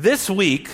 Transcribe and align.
This 0.00 0.30
week, 0.30 0.70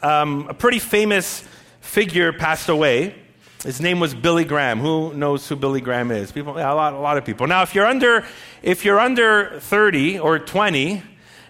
um, 0.00 0.48
a 0.48 0.54
pretty 0.54 0.78
famous 0.78 1.44
figure 1.80 2.32
passed 2.32 2.70
away. 2.70 3.14
His 3.62 3.82
name 3.82 4.00
was 4.00 4.14
Billy 4.14 4.44
Graham. 4.44 4.80
Who 4.80 5.12
knows 5.12 5.46
who 5.46 5.56
Billy 5.56 5.82
Graham 5.82 6.10
is? 6.10 6.32
People, 6.32 6.56
a 6.56 6.64
lot, 6.72 6.94
a 6.94 6.98
lot 6.98 7.18
of 7.18 7.24
people. 7.26 7.46
Now, 7.46 7.60
if 7.60 7.74
you're 7.74 7.84
under, 7.84 8.24
if 8.62 8.82
you're 8.82 8.98
under 8.98 9.60
30 9.60 10.20
or 10.20 10.38
20, 10.38 11.02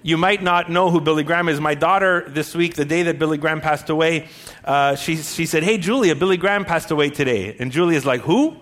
you 0.03 0.16
might 0.16 0.42
not 0.42 0.69
know 0.69 0.90
who 0.90 1.00
Billy 1.00 1.22
Graham 1.22 1.48
is. 1.48 1.61
My 1.61 1.77
daughter, 1.77 2.24
this 2.27 2.56
week, 2.56 2.74
the 2.74 2.84
day 2.84 3.04
that 3.04 3.21
Billy 3.21 3.38
Graham 3.38 3.61
passed 3.61 3.88
away, 3.88 4.27
uh, 4.65 4.97
she, 4.97 5.15
she 5.15 5.47
said, 5.47 5.63
Hey, 5.63 5.79
Julia, 5.79 6.17
Billy 6.17 6.37
Graham 6.37 6.65
passed 6.65 6.91
away 6.91 7.09
today. 7.09 7.54
And 7.61 7.71
Julia's 7.71 8.04
like, 8.04 8.23
Who? 8.23 8.57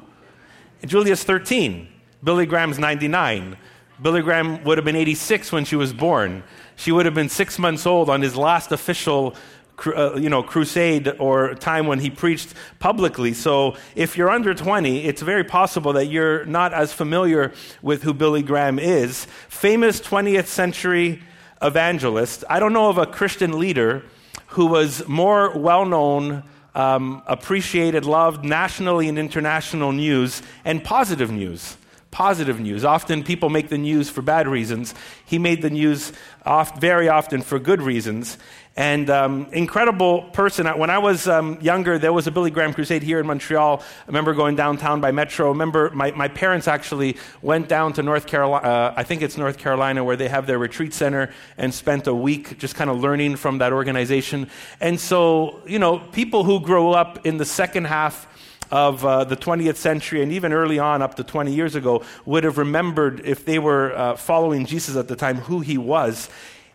And 0.82 0.90
Julia's 0.90 1.24
13. 1.24 1.88
Billy 2.22 2.44
Graham's 2.44 2.78
99. 2.78 3.56
Billy 4.02 4.20
Graham 4.20 4.62
would 4.64 4.76
have 4.76 4.84
been 4.84 4.96
86 4.96 5.50
when 5.50 5.64
she 5.64 5.76
was 5.76 5.94
born. 5.94 6.42
She 6.76 6.92
would 6.92 7.06
have 7.06 7.14
been 7.14 7.28
six 7.28 7.58
months 7.58 7.86
old 7.86 8.10
on 8.10 8.22
his 8.22 8.36
last 8.36 8.72
official 8.72 9.34
uh, 9.86 10.14
you 10.14 10.28
know, 10.28 10.42
crusade 10.42 11.12
or 11.18 11.54
time 11.54 11.86
when 11.86 11.98
he 11.98 12.08
preached 12.08 12.54
publicly. 12.78 13.34
So 13.34 13.76
if 13.96 14.16
you're 14.16 14.30
under 14.30 14.54
20, 14.54 15.04
it's 15.04 15.20
very 15.20 15.44
possible 15.44 15.92
that 15.94 16.06
you're 16.06 16.44
not 16.44 16.72
as 16.72 16.92
familiar 16.92 17.52
with 17.82 18.04
who 18.04 18.14
Billy 18.14 18.42
Graham 18.42 18.78
is. 18.78 19.26
Famous 19.48 20.00
20th 20.00 20.46
century 20.46 21.22
evangelist. 21.60 22.44
I 22.48 22.60
don't 22.60 22.72
know 22.72 22.88
of 22.88 22.98
a 22.98 23.06
Christian 23.06 23.58
leader 23.58 24.04
who 24.48 24.66
was 24.66 25.06
more 25.08 25.50
well 25.58 25.84
known, 25.84 26.44
um, 26.74 27.22
appreciated, 27.26 28.04
loved 28.04 28.44
nationally 28.44 29.08
and 29.08 29.18
international 29.18 29.92
news 29.92 30.40
and 30.64 30.84
positive 30.84 31.30
news 31.30 31.76
positive 32.14 32.60
news. 32.60 32.84
Often 32.84 33.24
people 33.24 33.50
make 33.50 33.68
the 33.70 33.76
news 33.76 34.08
for 34.08 34.22
bad 34.22 34.46
reasons. 34.46 34.94
He 35.26 35.36
made 35.36 35.62
the 35.62 35.68
news 35.68 36.12
oft, 36.46 36.80
very 36.80 37.08
often 37.08 37.42
for 37.42 37.58
good 37.58 37.82
reasons. 37.82 38.38
And 38.76 39.10
um, 39.10 39.48
incredible 39.50 40.22
person. 40.30 40.68
When 40.78 40.90
I 40.90 40.98
was 40.98 41.26
um, 41.26 41.58
younger, 41.60 41.98
there 41.98 42.12
was 42.12 42.28
a 42.28 42.30
Billy 42.30 42.52
Graham 42.52 42.72
crusade 42.72 43.02
here 43.02 43.18
in 43.18 43.26
Montreal. 43.26 43.80
I 43.80 44.06
remember 44.06 44.32
going 44.32 44.54
downtown 44.54 45.00
by 45.00 45.10
Metro. 45.10 45.46
I 45.46 45.48
remember 45.48 45.90
my, 45.90 46.12
my 46.12 46.28
parents 46.28 46.68
actually 46.68 47.16
went 47.42 47.68
down 47.68 47.92
to 47.94 48.02
North 48.04 48.26
Carolina, 48.26 48.66
uh, 48.66 48.94
I 48.96 49.02
think 49.02 49.22
it's 49.22 49.36
North 49.36 49.58
Carolina, 49.58 50.04
where 50.04 50.16
they 50.16 50.28
have 50.28 50.46
their 50.46 50.58
retreat 50.58 50.94
center 50.94 51.32
and 51.58 51.74
spent 51.74 52.06
a 52.06 52.14
week 52.14 52.58
just 52.58 52.76
kind 52.76 52.90
of 52.90 53.00
learning 53.00 53.36
from 53.36 53.58
that 53.58 53.72
organization. 53.72 54.48
And 54.80 55.00
so, 55.00 55.62
you 55.66 55.80
know, 55.80 55.98
people 55.98 56.44
who 56.44 56.60
grow 56.60 56.92
up 56.92 57.26
in 57.26 57.38
the 57.38 57.44
second 57.44 57.86
half 57.86 58.28
of 58.74 59.04
uh, 59.06 59.22
the 59.22 59.36
20th 59.36 59.76
century 59.76 60.20
and 60.20 60.32
even 60.32 60.52
early 60.52 60.80
on, 60.80 61.00
up 61.00 61.14
to 61.14 61.22
20 61.22 61.54
years 61.54 61.76
ago, 61.76 62.02
would 62.24 62.42
have 62.42 62.58
remembered, 62.58 63.24
if 63.24 63.44
they 63.44 63.60
were 63.60 63.96
uh, 63.96 64.16
following 64.16 64.66
Jesus 64.66 64.96
at 64.96 65.06
the 65.06 65.14
time, 65.14 65.36
who 65.36 65.60
he 65.60 65.78
was. 65.78 66.28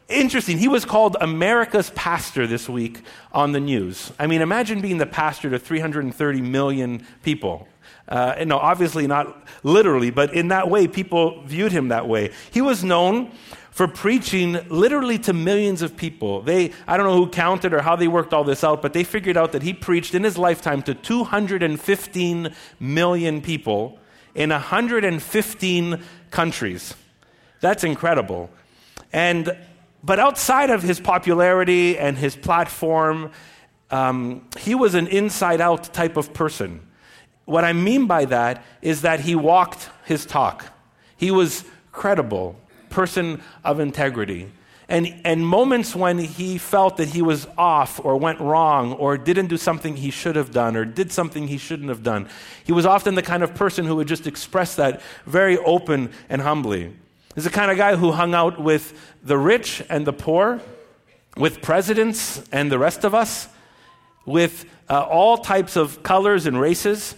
Interesting, 0.08 0.58
he 0.58 0.70
was 0.70 0.86
called 0.86 1.18
America's 1.20 1.90
pastor 1.90 2.48
this 2.48 2.70
week 2.70 3.02
on 3.34 3.52
the 3.52 3.60
news. 3.60 4.14
I 4.18 4.28
mean, 4.28 4.42
imagine 4.42 4.80
being 4.80 4.98
the 4.98 5.06
pastor 5.06 5.50
to 5.50 5.60
330 5.60 6.40
million 6.40 7.06
people. 7.22 7.68
Uh, 8.08 8.46
no, 8.48 8.58
obviously 8.58 9.06
not 9.06 9.46
literally, 9.64 10.10
but 10.10 10.34
in 10.34 10.48
that 10.48 10.70
way, 10.70 10.88
people 10.88 11.44
viewed 11.44 11.74
him 11.74 11.90
that 11.90 12.08
way. 12.08 12.32
He 12.50 12.62
was 12.62 12.82
known 12.82 13.34
for 13.72 13.88
preaching 13.88 14.60
literally 14.70 15.18
to 15.20 15.34
millions 15.34 15.82
of 15.82 15.96
people. 15.96 16.42
They, 16.42 16.72
I 16.88 16.98
don't 16.98 17.06
know 17.06 17.16
who 17.16 17.30
counted 17.30 17.74
or 17.74 17.82
how 17.82 17.96
they 17.96 18.08
worked 18.08 18.34
all 18.34 18.44
this 18.44 18.64
out, 18.64 18.82
but 18.82 18.94
they 18.94 19.04
figured 19.04 19.38
out 19.38 19.52
that 19.52 19.64
he 19.64 19.74
preached 19.74 20.16
in 20.16 20.24
his 20.24 20.38
lifetime 20.38 20.82
to 20.84 20.94
215 20.94 22.56
million 22.80 23.42
people 23.42 24.00
in 24.36 24.50
115 24.50 26.04
countries. 26.32 26.96
That's 27.62 27.84
incredible. 27.84 28.50
And, 29.12 29.58
but 30.04 30.20
outside 30.20 30.70
of 30.70 30.84
his 30.84 31.00
popularity 31.00 31.98
and 31.98 32.18
his 32.18 32.36
platform, 32.36 33.32
um, 33.92 34.48
he 34.58 34.76
was 34.76 34.96
an 34.96 35.08
inside 35.08 35.62
out 35.62 35.94
type 35.94 36.18
of 36.18 36.34
person. 36.34 36.82
What 37.46 37.64
I 37.64 37.74
mean 37.74 38.06
by 38.06 38.26
that 38.26 38.64
is 38.82 39.02
that 39.02 39.22
he 39.22 39.36
walked 39.36 39.90
his 40.06 40.26
talk. 40.26 40.66
He 41.18 41.32
was 41.32 41.66
credible 41.92 42.56
person 42.90 43.42
of 43.64 43.80
integrity. 43.80 44.52
And, 44.90 45.22
and 45.24 45.46
moments 45.46 45.96
when 45.96 46.18
he 46.18 46.58
felt 46.58 46.98
that 46.98 47.10
he 47.10 47.22
was 47.22 47.48
off 47.60 48.04
or 48.04 48.18
went 48.18 48.40
wrong 48.40 48.94
or 48.94 49.20
didn't 49.20 49.46
do 49.46 49.58
something 49.58 49.96
he 49.96 50.10
should 50.10 50.36
have 50.36 50.52
done 50.52 50.76
or 50.76 50.84
did 50.84 51.12
something 51.12 51.48
he 51.48 51.60
shouldn't 51.60 51.90
have 51.90 52.02
done, 52.02 52.28
he 52.64 52.72
was 52.72 52.88
often 52.88 53.14
the 53.14 53.22
kind 53.22 53.44
of 53.44 53.54
person 53.54 53.86
who 53.86 53.96
would 53.98 54.08
just 54.08 54.26
express 54.26 54.76
that 54.76 55.02
very 55.28 55.60
open 55.60 56.12
and 56.28 56.42
humbly. 56.42 56.92
He's 57.36 57.44
the 57.44 57.52
kind 57.52 57.70
of 57.70 57.78
guy 57.78 57.96
who 57.96 58.12
hung 58.12 58.34
out 58.34 58.60
with 58.60 59.00
the 59.24 59.38
rich 59.38 59.84
and 59.90 60.08
the 60.08 60.14
poor, 60.14 60.60
with 61.38 61.62
presidents 61.62 62.44
and 62.52 62.72
the 62.72 62.80
rest 62.80 63.04
of 63.04 63.14
us, 63.14 63.48
with 64.26 64.66
uh, 64.90 65.02
all 65.04 65.38
types 65.38 65.76
of 65.76 66.02
colors 66.02 66.48
and 66.48 66.60
races. 66.60 67.14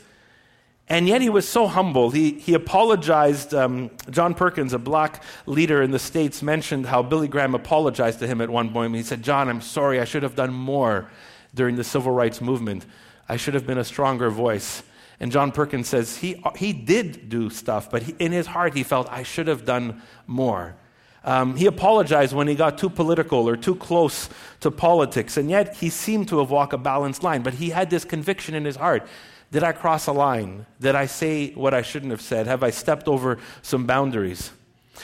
And 0.89 1.07
yet 1.07 1.21
he 1.21 1.29
was 1.29 1.47
so 1.47 1.67
humble. 1.67 2.09
He, 2.11 2.31
he 2.31 2.53
apologized. 2.53 3.53
Um, 3.53 3.91
John 4.09 4.33
Perkins, 4.33 4.73
a 4.73 4.79
black 4.79 5.23
leader 5.45 5.81
in 5.81 5.91
the 5.91 5.99
States, 5.99 6.41
mentioned 6.41 6.85
how 6.85 7.01
Billy 7.01 7.29
Graham 7.29 7.55
apologized 7.55 8.19
to 8.19 8.27
him 8.27 8.41
at 8.41 8.49
one 8.49 8.71
point. 8.71 8.93
He 8.95 9.03
said, 9.03 9.23
John, 9.23 9.47
I'm 9.47 9.61
sorry. 9.61 10.01
I 10.01 10.05
should 10.05 10.23
have 10.23 10.35
done 10.35 10.53
more 10.53 11.09
during 11.55 11.75
the 11.75 11.83
civil 11.83 12.11
rights 12.11 12.41
movement. 12.41 12.85
I 13.29 13.37
should 13.37 13.53
have 13.53 13.65
been 13.65 13.77
a 13.77 13.85
stronger 13.85 14.29
voice. 14.29 14.83
And 15.21 15.31
John 15.31 15.51
Perkins 15.51 15.87
says 15.87 16.17
he, 16.17 16.43
he 16.55 16.73
did 16.73 17.29
do 17.29 17.49
stuff, 17.49 17.91
but 17.91 18.01
he, 18.01 18.15
in 18.17 18.31
his 18.31 18.47
heart 18.47 18.73
he 18.73 18.83
felt, 18.83 19.07
I 19.11 19.23
should 19.23 19.47
have 19.47 19.65
done 19.65 20.01
more. 20.25 20.75
Um, 21.23 21.55
he 21.55 21.67
apologized 21.67 22.33
when 22.33 22.47
he 22.47 22.55
got 22.55 22.79
too 22.79 22.89
political 22.89 23.47
or 23.47 23.55
too 23.55 23.75
close 23.75 24.29
to 24.61 24.71
politics, 24.71 25.37
and 25.37 25.49
yet 25.49 25.75
he 25.75 25.89
seemed 25.89 26.27
to 26.29 26.39
have 26.39 26.49
walked 26.49 26.73
a 26.73 26.77
balanced 26.77 27.21
line. 27.21 27.43
But 27.43 27.53
he 27.53 27.69
had 27.69 27.91
this 27.91 28.03
conviction 28.03 28.55
in 28.55 28.65
his 28.65 28.77
heart 28.77 29.07
did 29.51 29.63
I 29.63 29.73
cross 29.73 30.07
a 30.07 30.13
line? 30.13 30.65
Did 30.79 30.95
I 30.95 31.05
say 31.05 31.51
what 31.51 31.73
I 31.73 31.81
shouldn't 31.81 32.11
have 32.11 32.21
said? 32.21 32.47
Have 32.47 32.63
I 32.63 32.69
stepped 32.69 33.07
over 33.07 33.37
some 33.61 33.85
boundaries? 33.85 34.51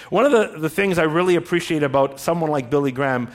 One 0.10 0.26
of 0.26 0.32
the, 0.32 0.60
the 0.60 0.70
things 0.70 0.98
I 0.98 1.04
really 1.04 1.36
appreciate 1.36 1.84
about 1.84 2.20
someone 2.20 2.50
like 2.50 2.70
Billy 2.70 2.92
Graham, 2.92 3.30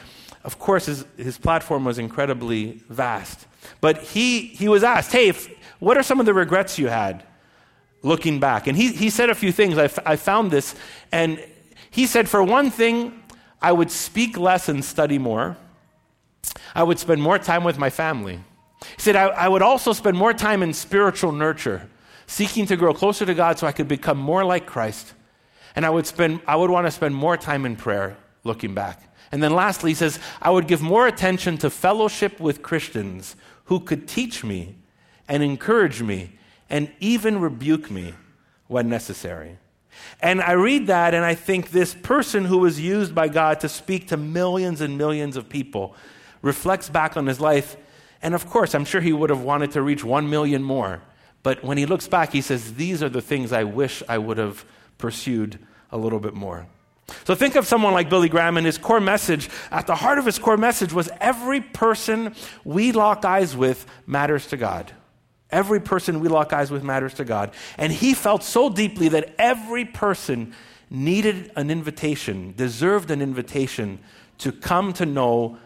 of 0.44 0.58
course, 0.58 0.86
his, 0.86 1.04
his 1.16 1.38
platform 1.38 1.84
was 1.84 1.98
incredibly 1.98 2.82
vast. 2.88 3.46
But 3.80 3.98
he, 3.98 4.46
he 4.46 4.68
was 4.68 4.82
asked, 4.82 5.12
hey, 5.12 5.28
if, 5.28 5.48
what 5.80 5.96
are 5.96 6.02
some 6.02 6.18
of 6.18 6.26
the 6.26 6.34
regrets 6.34 6.78
you 6.78 6.88
had 6.88 7.24
looking 8.02 8.40
back? 8.40 8.66
And 8.66 8.76
he, 8.76 8.92
he 8.92 9.10
said 9.10 9.28
a 9.28 9.34
few 9.34 9.52
things. 9.52 9.76
I, 9.76 9.84
f- 9.84 9.98
I 10.06 10.16
found 10.16 10.50
this. 10.50 10.74
And 11.10 11.44
he 11.90 12.06
said, 12.06 12.28
for 12.28 12.42
one 12.42 12.70
thing, 12.70 13.22
I 13.60 13.72
would 13.72 13.90
speak 13.90 14.38
less 14.38 14.68
and 14.68 14.84
study 14.84 15.18
more. 15.18 15.56
I 16.74 16.82
would 16.82 16.98
spend 16.98 17.22
more 17.22 17.38
time 17.38 17.64
with 17.64 17.78
my 17.78 17.90
family. 17.90 18.40
He 18.96 19.02
said, 19.02 19.16
I, 19.16 19.26
I 19.26 19.48
would 19.48 19.62
also 19.62 19.92
spend 19.92 20.16
more 20.16 20.32
time 20.32 20.62
in 20.62 20.72
spiritual 20.72 21.32
nurture, 21.32 21.88
seeking 22.26 22.66
to 22.66 22.76
grow 22.76 22.94
closer 22.94 23.26
to 23.26 23.34
God 23.34 23.58
so 23.58 23.66
I 23.66 23.72
could 23.72 23.88
become 23.88 24.18
more 24.18 24.44
like 24.44 24.66
Christ. 24.66 25.14
And 25.74 25.86
I 25.86 25.90
would, 25.90 26.06
spend, 26.06 26.40
I 26.46 26.56
would 26.56 26.70
want 26.70 26.86
to 26.86 26.90
spend 26.90 27.14
more 27.14 27.36
time 27.36 27.64
in 27.64 27.76
prayer 27.76 28.16
looking 28.44 28.74
back. 28.74 29.02
And 29.30 29.42
then 29.42 29.54
lastly, 29.54 29.92
he 29.92 29.94
says, 29.94 30.18
I 30.40 30.50
would 30.50 30.68
give 30.68 30.82
more 30.82 31.06
attention 31.06 31.56
to 31.58 31.70
fellowship 31.70 32.38
with 32.38 32.62
Christians 32.62 33.34
who 33.64 33.80
could 33.80 34.06
teach 34.06 34.44
me 34.44 34.76
and 35.26 35.42
encourage 35.42 36.02
me 36.02 36.32
and 36.68 36.90
even 37.00 37.40
rebuke 37.40 37.90
me 37.90 38.14
when 38.66 38.88
necessary. 38.88 39.58
And 40.20 40.40
I 40.40 40.52
read 40.52 40.86
that 40.88 41.14
and 41.14 41.24
I 41.24 41.34
think 41.34 41.70
this 41.70 41.94
person 41.94 42.44
who 42.44 42.58
was 42.58 42.80
used 42.80 43.14
by 43.14 43.28
God 43.28 43.60
to 43.60 43.68
speak 43.68 44.08
to 44.08 44.16
millions 44.16 44.80
and 44.80 44.98
millions 44.98 45.36
of 45.36 45.48
people 45.48 45.94
reflects 46.42 46.88
back 46.88 47.16
on 47.16 47.26
his 47.26 47.40
life 47.40 47.76
and 48.22 48.34
of 48.34 48.48
course, 48.48 48.74
I'm 48.74 48.84
sure 48.84 49.00
he 49.00 49.12
would 49.12 49.30
have 49.30 49.42
wanted 49.42 49.72
to 49.72 49.82
reach 49.82 50.04
one 50.04 50.30
million 50.30 50.62
more. 50.62 51.02
But 51.42 51.64
when 51.64 51.76
he 51.76 51.86
looks 51.86 52.06
back, 52.06 52.32
he 52.32 52.40
says, 52.40 52.74
These 52.74 53.02
are 53.02 53.08
the 53.08 53.20
things 53.20 53.52
I 53.52 53.64
wish 53.64 54.02
I 54.08 54.18
would 54.18 54.38
have 54.38 54.64
pursued 54.98 55.58
a 55.90 55.98
little 55.98 56.20
bit 56.20 56.34
more. 56.34 56.66
So 57.24 57.34
think 57.34 57.56
of 57.56 57.66
someone 57.66 57.92
like 57.92 58.08
Billy 58.08 58.28
Graham, 58.28 58.56
and 58.56 58.64
his 58.64 58.78
core 58.78 59.00
message, 59.00 59.50
at 59.72 59.88
the 59.88 59.96
heart 59.96 60.18
of 60.18 60.24
his 60.24 60.38
core 60.38 60.56
message, 60.56 60.92
was 60.92 61.10
every 61.20 61.60
person 61.60 62.34
we 62.64 62.92
lock 62.92 63.24
eyes 63.24 63.56
with 63.56 63.84
matters 64.06 64.46
to 64.48 64.56
God. 64.56 64.92
Every 65.50 65.80
person 65.80 66.20
we 66.20 66.28
lock 66.28 66.52
eyes 66.52 66.70
with 66.70 66.84
matters 66.84 67.14
to 67.14 67.24
God. 67.24 67.52
And 67.76 67.92
he 67.92 68.14
felt 68.14 68.44
so 68.44 68.70
deeply 68.70 69.08
that 69.08 69.34
every 69.36 69.84
person 69.84 70.54
needed 70.88 71.50
an 71.56 71.70
invitation, 71.70 72.54
deserved 72.56 73.10
an 73.10 73.20
invitation 73.20 73.98
to 74.38 74.52
come 74.52 74.92
to 74.94 75.04
know 75.04 75.58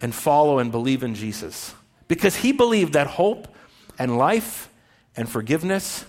and 0.00 0.14
follow 0.14 0.58
and 0.58 0.70
believe 0.72 1.02
in 1.02 1.14
Jesus 1.14 1.74
because 2.14 2.36
he 2.36 2.52
believed 2.52 2.92
that 2.92 3.08
hope 3.08 3.48
and 3.98 4.16
life 4.16 4.70
and 5.16 5.28
forgiveness 5.28 6.04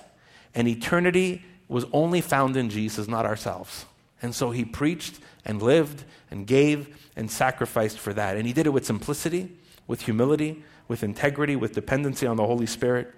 and 0.54 0.68
eternity 0.68 1.44
was 1.68 1.84
only 1.92 2.22
found 2.22 2.56
in 2.56 2.70
Jesus, 2.70 3.08
not 3.08 3.26
ourselves. 3.26 3.86
And 4.22 4.36
so 4.36 4.52
he 4.52 4.64
preached 4.64 5.20
and 5.46 5.60
lived 5.64 6.04
and 6.30 6.46
gave 6.46 6.96
and 7.16 7.30
sacrificed 7.30 7.98
for 7.98 8.14
that. 8.14 8.38
And 8.38 8.46
he 8.46 8.54
did 8.54 8.68
it 8.68 8.70
with 8.70 8.86
simplicity, 8.86 9.58
with 9.88 10.02
humility, 10.02 10.64
with 10.88 11.02
integrity, 11.02 11.56
with 11.56 11.74
dependency 11.74 12.28
on 12.28 12.38
the 12.38 12.46
Holy 12.46 12.68
Spirit. 12.68 13.12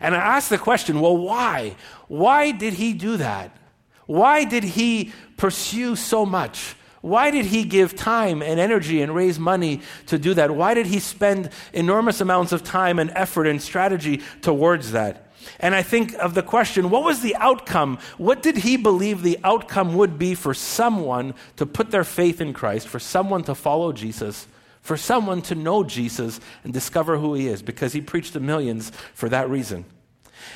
And 0.00 0.14
I 0.14 0.18
asked 0.18 0.50
the 0.50 0.58
question 0.58 1.00
well, 1.00 1.16
why? 1.16 1.76
Why 2.08 2.50
did 2.50 2.74
he 2.74 2.92
do 2.92 3.16
that? 3.16 3.56
Why 4.04 4.44
did 4.44 4.64
he 4.64 5.12
pursue 5.38 5.96
so 5.96 6.26
much? 6.26 6.76
Why 7.04 7.30
did 7.30 7.44
he 7.44 7.64
give 7.64 7.94
time 7.94 8.40
and 8.40 8.58
energy 8.58 9.02
and 9.02 9.14
raise 9.14 9.38
money 9.38 9.82
to 10.06 10.18
do 10.18 10.32
that? 10.32 10.52
Why 10.52 10.72
did 10.72 10.86
he 10.86 11.00
spend 11.00 11.50
enormous 11.74 12.22
amounts 12.22 12.50
of 12.50 12.64
time 12.64 12.98
and 12.98 13.10
effort 13.10 13.46
and 13.46 13.60
strategy 13.60 14.22
towards 14.40 14.92
that? 14.92 15.28
And 15.60 15.74
I 15.74 15.82
think 15.82 16.14
of 16.14 16.32
the 16.32 16.42
question 16.42 16.88
what 16.88 17.04
was 17.04 17.20
the 17.20 17.36
outcome? 17.36 17.98
What 18.16 18.42
did 18.42 18.56
he 18.56 18.78
believe 18.78 19.20
the 19.20 19.38
outcome 19.44 19.96
would 19.96 20.18
be 20.18 20.34
for 20.34 20.54
someone 20.54 21.34
to 21.56 21.66
put 21.66 21.90
their 21.90 22.04
faith 22.04 22.40
in 22.40 22.54
Christ, 22.54 22.88
for 22.88 22.98
someone 22.98 23.44
to 23.44 23.54
follow 23.54 23.92
Jesus, 23.92 24.46
for 24.80 24.96
someone 24.96 25.42
to 25.42 25.54
know 25.54 25.84
Jesus 25.84 26.40
and 26.62 26.72
discover 26.72 27.18
who 27.18 27.34
he 27.34 27.48
is? 27.48 27.60
Because 27.60 27.92
he 27.92 28.00
preached 28.00 28.32
to 28.32 28.40
millions 28.40 28.92
for 29.12 29.28
that 29.28 29.50
reason. 29.50 29.84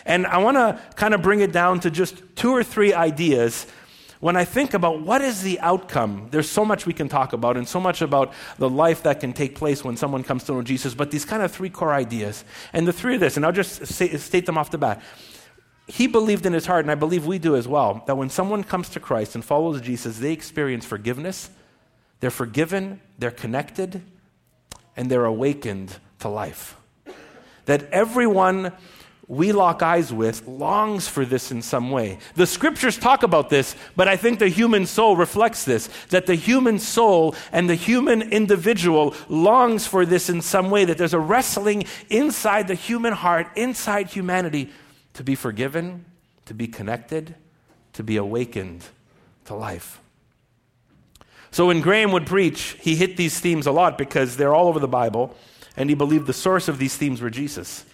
And 0.07 0.27
I 0.27 0.39
want 0.39 0.57
to 0.57 0.81
kind 0.97 1.13
of 1.13 1.21
bring 1.21 1.41
it 1.41 1.53
down 1.53 1.81
to 1.81 1.91
just 1.91 2.23
two 2.37 2.53
or 2.53 2.65
three 2.65 2.95
ideas 2.95 3.67
when 4.21 4.37
I 4.37 4.45
think 4.45 4.75
about 4.75 5.03
what 5.03 5.23
is 5.23 5.43
the 5.43 5.61
outcome, 5.61 6.29
there's 6.31 6.49
so 6.49 6.65
much 6.65 6.87
we 6.87 6.93
can 6.93 7.09
talk 7.09 7.33
about 7.33 7.57
and 7.57 7.69
so 7.69 7.79
much 7.79 8.03
about 8.03 8.33
the 8.59 8.69
life 8.69 9.05
that 9.05 9.21
can 9.21 9.33
take 9.33 9.55
place 9.55 9.85
when 9.85 9.97
someone 9.97 10.25
comes 10.25 10.45
to 10.45 10.53
know 10.53 10.63
Jesus, 10.63 10.95
but 10.95 11.11
these 11.11 11.25
kind 11.25 11.43
of 11.43 11.53
three 11.53 11.71
core 11.71 11.93
ideas. 11.93 12.45
And 12.73 12.87
the 12.87 12.93
three 12.93 13.15
of 13.15 13.21
this, 13.21 13.37
and 13.37 13.47
I'll 13.47 13.53
just 13.53 13.87
say, 13.87 14.17
state 14.17 14.47
them 14.47 14.59
off 14.59 14.71
the 14.71 14.79
bat. 14.79 15.03
He 15.87 16.07
believed 16.07 16.45
in 16.47 16.53
his 16.53 16.67
heart, 16.67 16.85
and 16.85 16.91
I 16.91 16.97
believe 16.97 17.27
we 17.27 17.39
do 17.39 17.57
as 17.57 17.69
well, 17.69 18.03
that 18.07 18.17
when 18.17 18.29
someone 18.29 18.65
comes 18.65 18.89
to 18.91 19.01
Christ 19.01 19.35
and 19.35 19.45
follows 19.45 19.81
Jesus, 19.81 20.19
they 20.19 20.33
experience 20.33 20.85
forgiveness. 20.85 21.51
They're 22.21 22.31
forgiven, 22.31 23.01
they're 23.19 23.31
connected, 23.31 24.03
and 24.97 25.09
they're 25.09 25.25
awakened 25.25 25.97
to 26.19 26.29
life. 26.29 26.77
That 27.67 27.89
everyone 27.93 28.73
we 29.29 29.53
lock 29.53 29.83
eyes 29.83 30.11
with 30.11 30.47
longs 30.49 31.07
for 31.07 31.27
this 31.27 31.53
in 31.53 31.61
some 31.61 31.91
way. 31.91 32.19
The 32.35 32.47
scriptures 32.47 32.97
talk 32.97 33.23
about 33.23 33.51
this, 33.51 33.77
but 33.95 34.09
I 34.09 34.17
think 34.17 34.39
the 34.39 34.49
human 34.49 34.87
soul 34.87 35.17
reflects 35.17 35.67
this 35.67 35.91
that 36.09 36.25
the 36.25 36.35
human 36.35 36.79
soul 36.79 37.35
and 37.53 37.69
the 37.69 37.75
human 37.75 38.23
individual 38.23 39.15
longs 39.29 39.87
for 39.87 40.07
this 40.07 40.31
in 40.31 40.41
some 40.41 40.71
way, 40.71 40.87
that 40.87 40.97
there's 40.97 41.13
a 41.13 41.21
wrestling 41.21 41.85
inside 42.09 42.69
the 42.69 42.75
human 42.75 43.13
heart, 43.13 43.49
inside 43.55 44.09
humanity, 44.09 44.71
to 45.13 45.23
be 45.23 45.35
forgiven, 45.35 46.07
to 46.47 46.55
be 46.55 46.67
connected, 46.67 47.35
to 47.93 48.03
be 48.03 48.17
awakened 48.17 48.83
to 49.45 49.55
life. 49.55 50.01
So 51.51 51.67
when 51.67 51.83
Graham 51.83 52.13
would 52.13 52.27
preach, 52.27 52.77
he 52.81 52.97
hit 52.97 53.19
these 53.19 53.41
themes 53.41 53.67
a 53.67 53.73
lot 53.73 53.99
because 53.99 54.39
they're 54.39 54.55
all 54.55 54.69
over 54.69 54.79
the 54.79 54.89
Bible, 54.89 55.37
and 55.77 55.91
he 55.91 55.95
believed 55.95 56.27
the 56.27 56.33
source 56.33 56.69
of 56.69 56.79
these 56.79 56.97
themes 56.97 57.21
were 57.21 57.31
Jesus. 57.31 57.85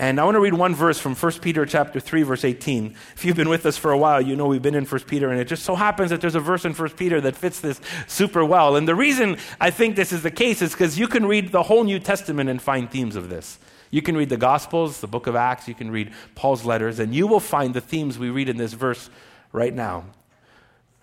And 0.00 0.20
I 0.20 0.24
want 0.24 0.36
to 0.36 0.40
read 0.40 0.54
one 0.54 0.76
verse 0.76 1.00
from 1.00 1.16
1 1.16 1.32
Peter 1.40 1.66
chapter 1.66 1.98
3 1.98 2.22
verse 2.22 2.44
18. 2.44 2.94
If 3.16 3.24
you've 3.24 3.36
been 3.36 3.48
with 3.48 3.66
us 3.66 3.76
for 3.76 3.90
a 3.90 3.98
while, 3.98 4.20
you 4.20 4.36
know 4.36 4.46
we've 4.46 4.62
been 4.62 4.76
in 4.76 4.84
1 4.84 5.00
Peter 5.02 5.28
and 5.30 5.40
it 5.40 5.46
just 5.46 5.64
so 5.64 5.74
happens 5.74 6.10
that 6.10 6.20
there's 6.20 6.36
a 6.36 6.40
verse 6.40 6.64
in 6.64 6.72
1 6.72 6.90
Peter 6.90 7.20
that 7.20 7.34
fits 7.34 7.58
this 7.58 7.80
super 8.06 8.44
well. 8.44 8.76
And 8.76 8.86
the 8.86 8.94
reason 8.94 9.38
I 9.60 9.70
think 9.70 9.96
this 9.96 10.12
is 10.12 10.22
the 10.22 10.30
case 10.30 10.62
is 10.62 10.70
because 10.70 10.98
you 10.98 11.08
can 11.08 11.26
read 11.26 11.50
the 11.50 11.64
whole 11.64 11.82
New 11.82 11.98
Testament 11.98 12.48
and 12.48 12.62
find 12.62 12.88
themes 12.88 13.16
of 13.16 13.28
this. 13.28 13.58
You 13.90 14.00
can 14.00 14.16
read 14.16 14.28
the 14.28 14.36
Gospels, 14.36 15.00
the 15.00 15.08
book 15.08 15.26
of 15.26 15.34
Acts, 15.34 15.66
you 15.66 15.74
can 15.74 15.90
read 15.90 16.12
Paul's 16.36 16.64
letters, 16.64 17.00
and 17.00 17.12
you 17.14 17.26
will 17.26 17.40
find 17.40 17.74
the 17.74 17.80
themes 17.80 18.18
we 18.18 18.30
read 18.30 18.48
in 18.48 18.56
this 18.56 18.74
verse 18.74 19.10
right 19.50 19.74
now. 19.74 20.04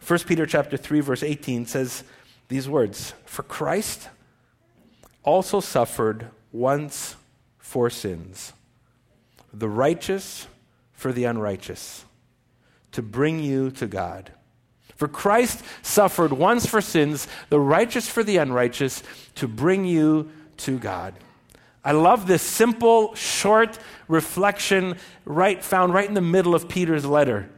1 0.08 0.20
Peter 0.20 0.46
chapter 0.46 0.78
3 0.78 1.02
verse 1.02 1.24
18 1.24 1.66
says 1.66 2.04
these 2.48 2.70
words, 2.70 3.14
"For 3.26 3.44
Christ 3.44 4.08
also 5.24 5.60
suffered 5.60 6.28
once 6.54 7.16
for 7.58 7.90
sins." 7.90 8.54
The 9.58 9.70
righteous 9.70 10.48
for 10.94 11.12
the 11.12 11.26
unrighteous, 11.26 12.06
to 12.92 13.02
bring 13.02 13.40
you 13.40 13.72
to 13.72 13.88
God. 13.88 14.32
For 14.96 15.08
Christ 15.08 15.64
suffered 15.82 16.32
once 16.32 16.66
for 16.66 16.82
sins, 16.82 17.28
the 17.50 17.60
righteous 17.60 18.08
for 18.08 18.24
the 18.24 18.38
unrighteous, 18.38 19.04
to 19.36 19.48
bring 19.48 19.86
you 19.86 20.32
to 20.58 20.80
God. 20.80 21.14
I 21.84 21.92
love 21.92 22.28
this 22.28 22.42
simple, 22.42 23.14
short 23.14 23.78
reflection 24.08 24.98
right 25.26 25.64
found 25.64 25.94
right 25.94 26.08
in 26.08 26.16
the 26.16 26.22
middle 26.22 26.56
of 26.56 26.68
Peter's 26.68 27.06
letter. 27.06 27.50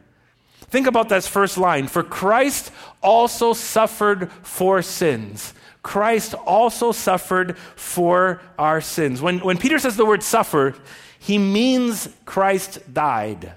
Think 0.70 0.86
about 0.86 1.08
that 1.08 1.24
first 1.24 1.56
line. 1.56 1.86
For 1.86 2.02
Christ 2.02 2.70
also 3.02 3.54
suffered 3.54 4.30
for 4.42 4.82
sins. 4.82 5.54
Christ 5.82 6.34
also 6.34 6.92
suffered 6.92 7.56
for 7.56 8.42
our 8.58 8.82
sins. 8.82 9.22
When, 9.22 9.38
when 9.38 9.56
Peter 9.56 9.78
says 9.78 9.96
the 9.96 10.04
word 10.04 10.22
suffer, 10.22 10.74
he 11.18 11.38
means 11.38 12.08
Christ 12.24 12.92
died. 12.92 13.52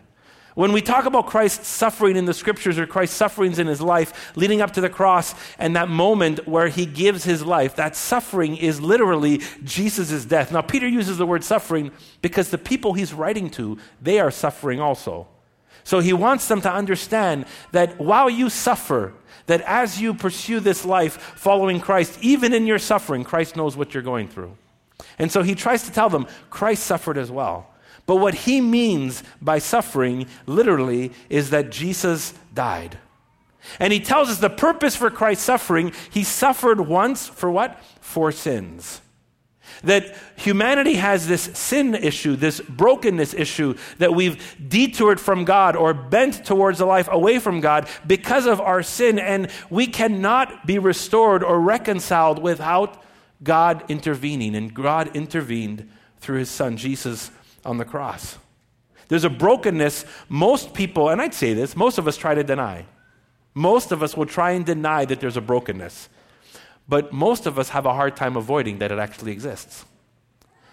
When 0.54 0.74
we 0.74 0.82
talk 0.82 1.06
about 1.06 1.28
Christ's 1.28 1.68
suffering 1.68 2.18
in 2.18 2.26
the 2.26 2.34
scriptures 2.34 2.78
or 2.78 2.86
Christ's 2.86 3.16
sufferings 3.16 3.58
in 3.58 3.68
his 3.68 3.80
life 3.80 4.36
leading 4.36 4.62
up 4.62 4.74
to 4.74 4.82
the 4.82 4.90
cross 4.90 5.34
and 5.58 5.76
that 5.76 5.88
moment 5.88 6.46
where 6.46 6.68
he 6.68 6.86
gives 6.86 7.24
his 7.24 7.46
life, 7.46 7.78
that 7.78 7.96
suffering 7.96 8.58
is 8.58 8.82
literally 8.82 9.42
Jesus' 9.64 10.26
death. 10.26 10.52
Now, 10.52 10.62
Peter 10.62 10.88
uses 10.88 11.18
the 11.18 11.26
word 11.26 11.46
suffering 11.46 11.92
because 12.22 12.50
the 12.50 12.58
people 12.58 12.94
he's 12.94 13.14
writing 13.14 13.50
to, 13.52 13.78
they 14.02 14.20
are 14.20 14.32
suffering 14.32 14.82
also. 14.82 15.28
So 15.84 16.00
he 16.00 16.14
wants 16.14 16.48
them 16.48 16.62
to 16.62 16.72
understand 16.72 17.46
that 17.72 17.98
while 18.00 18.30
you 18.30 18.50
suffer, 18.50 19.14
that 19.46 19.62
as 19.62 20.02
you 20.02 20.14
pursue 20.14 20.60
this 20.60 20.86
life 20.86 21.18
following 21.38 21.80
Christ, 21.80 22.20
even 22.22 22.54
in 22.54 22.68
your 22.68 22.78
suffering, 22.78 23.24
Christ 23.24 23.56
knows 23.56 23.78
what 23.78 23.94
you're 23.94 24.04
going 24.04 24.28
through. 24.28 24.58
And 25.20 25.32
so 25.32 25.44
he 25.44 25.56
tries 25.56 25.84
to 25.84 25.92
tell 25.92 26.10
them 26.10 26.28
Christ 26.50 26.84
suffered 26.84 27.18
as 27.18 27.32
well. 27.32 27.68
But 28.06 28.18
what 28.18 28.34
he 28.34 28.62
means 28.62 29.24
by 29.42 29.60
suffering, 29.60 30.28
literally, 30.46 31.12
is 31.30 31.52
that 31.52 31.70
Jesus 31.70 32.34
died. 32.54 32.98
And 33.80 33.94
he 33.94 34.00
tells 34.00 34.30
us 34.30 34.40
the 34.40 34.50
purpose 34.50 34.96
for 34.96 35.10
Christ's 35.10 35.46
suffering, 35.46 35.94
he 36.10 36.24
suffered 36.24 36.82
once 36.82 37.28
for 37.28 37.50
what? 37.50 37.82
For 38.00 38.32
sins. 38.32 39.02
That 39.84 40.16
humanity 40.36 40.96
has 40.96 41.28
this 41.28 41.44
sin 41.58 41.96
issue, 41.96 42.36
this 42.36 42.60
brokenness 42.60 43.34
issue, 43.34 43.76
that 44.00 44.14
we've 44.14 44.56
detoured 44.68 45.20
from 45.20 45.46
God 45.46 45.76
or 45.76 45.94
bent 45.94 46.46
towards 46.46 46.80
a 46.80 46.86
life 46.86 47.08
away 47.12 47.40
from 47.40 47.62
God 47.62 47.88
because 48.06 48.46
of 48.46 48.60
our 48.60 48.84
sin, 48.84 49.18
and 49.18 49.50
we 49.70 49.88
cannot 49.88 50.68
be 50.68 50.78
restored 50.78 51.44
or 51.44 51.60
reconciled 51.60 52.40
without 52.40 53.02
God 53.44 53.84
intervening, 53.90 54.56
and 54.56 54.74
God 54.74 55.16
intervened 55.16 55.90
through 56.20 56.40
his 56.40 56.50
son 56.50 56.78
Jesus 56.78 57.32
on 57.66 57.78
the 57.78 57.86
cross. 57.86 58.38
There's 59.08 59.24
a 59.24 59.30
brokenness 59.30 60.06
most 60.30 60.74
people, 60.74 61.10
and 61.10 61.22
I'd 61.22 61.34
say 61.34 61.54
this, 61.54 61.76
most 61.76 61.98
of 61.98 62.08
us 62.08 62.18
try 62.18 62.36
to 62.36 62.44
deny. 62.44 62.86
Most 63.54 63.92
of 63.92 64.02
us 64.02 64.16
will 64.16 64.26
try 64.26 64.52
and 64.52 64.66
deny 64.66 65.04
that 65.06 65.20
there's 65.20 65.38
a 65.38 65.42
brokenness. 65.42 66.08
But 66.88 67.12
most 67.12 67.46
of 67.46 67.60
us 67.60 67.70
have 67.70 67.86
a 67.86 67.94
hard 67.94 68.16
time 68.16 68.38
avoiding 68.38 68.80
that 68.80 68.92
it 68.92 69.00
actually 69.00 69.32
exists. 69.32 69.86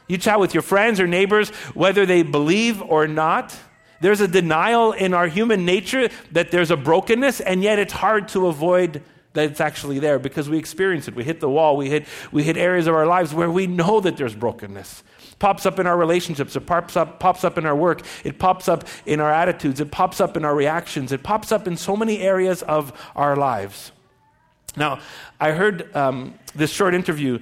You 0.06 0.18
chat 0.18 0.40
with 0.40 0.54
your 0.54 0.62
friends 0.62 1.00
or 1.00 1.06
neighbors, 1.06 1.50
whether 1.74 2.06
they 2.06 2.22
believe 2.22 2.80
or 2.82 3.06
not, 3.06 3.56
there's 4.00 4.20
a 4.20 4.28
denial 4.28 4.92
in 4.92 5.12
our 5.12 5.26
human 5.26 5.64
nature 5.64 6.08
that 6.32 6.50
there's 6.50 6.70
a 6.70 6.76
brokenness, 6.76 7.40
and 7.40 7.62
yet 7.62 7.78
it's 7.78 7.92
hard 7.92 8.28
to 8.28 8.46
avoid 8.46 9.02
that 9.34 9.50
it's 9.50 9.60
actually 9.60 9.98
there 9.98 10.18
because 10.18 10.48
we 10.48 10.58
experience 10.58 11.08
it. 11.08 11.14
We 11.14 11.24
hit 11.24 11.40
the 11.40 11.48
wall, 11.48 11.76
we 11.76 11.88
hit, 11.88 12.06
we 12.32 12.42
hit 12.42 12.56
areas 12.56 12.86
of 12.86 12.94
our 12.94 13.06
lives 13.06 13.34
where 13.34 13.50
we 13.50 13.66
know 13.66 14.00
that 14.00 14.16
there's 14.16 14.34
brokenness. 14.34 15.02
Pops 15.38 15.66
up 15.66 15.78
in 15.78 15.86
our 15.86 15.96
relationships, 15.96 16.56
it 16.56 16.66
pops 16.66 16.96
up, 16.96 17.20
pops 17.20 17.44
up 17.44 17.58
in 17.58 17.64
our 17.64 17.76
work, 17.76 18.02
it 18.24 18.38
pops 18.38 18.68
up 18.68 18.84
in 19.06 19.20
our 19.20 19.32
attitudes, 19.32 19.80
it 19.80 19.90
pops 19.90 20.20
up 20.20 20.36
in 20.36 20.44
our 20.44 20.54
reactions, 20.54 21.12
it 21.12 21.22
pops 21.22 21.52
up 21.52 21.68
in 21.68 21.76
so 21.76 21.96
many 21.96 22.18
areas 22.18 22.62
of 22.62 22.92
our 23.14 23.36
lives. 23.36 23.92
Now, 24.76 25.00
I 25.38 25.52
heard 25.52 25.94
um, 25.94 26.38
this 26.54 26.72
short 26.72 26.94
interview 26.94 27.40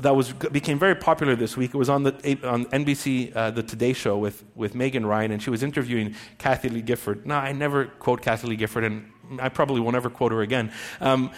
that 0.00 0.14
was 0.14 0.32
became 0.32 0.78
very 0.78 0.94
popular 0.94 1.34
this 1.34 1.56
week. 1.56 1.74
It 1.74 1.76
was 1.76 1.88
on 1.88 2.04
the 2.04 2.12
on 2.44 2.66
NBC, 2.66 3.34
uh, 3.34 3.50
the 3.50 3.62
Today 3.62 3.92
Show 3.92 4.16
with 4.16 4.44
with 4.54 4.74
Megan 4.74 5.04
Ryan, 5.04 5.32
and 5.32 5.42
she 5.42 5.50
was 5.50 5.62
interviewing 5.62 6.14
Kathie 6.38 6.68
Lee 6.68 6.82
Gifford. 6.82 7.26
Now, 7.26 7.40
I 7.40 7.52
never 7.52 7.86
quote 7.86 8.22
Kathie 8.22 8.46
Lee 8.46 8.56
Gifford, 8.56 8.84
and 8.84 9.10
I 9.40 9.48
probably 9.48 9.80
won't 9.80 9.96
ever 9.96 10.10
quote 10.10 10.32
her 10.32 10.42
again. 10.42 10.72
Um, 11.00 11.30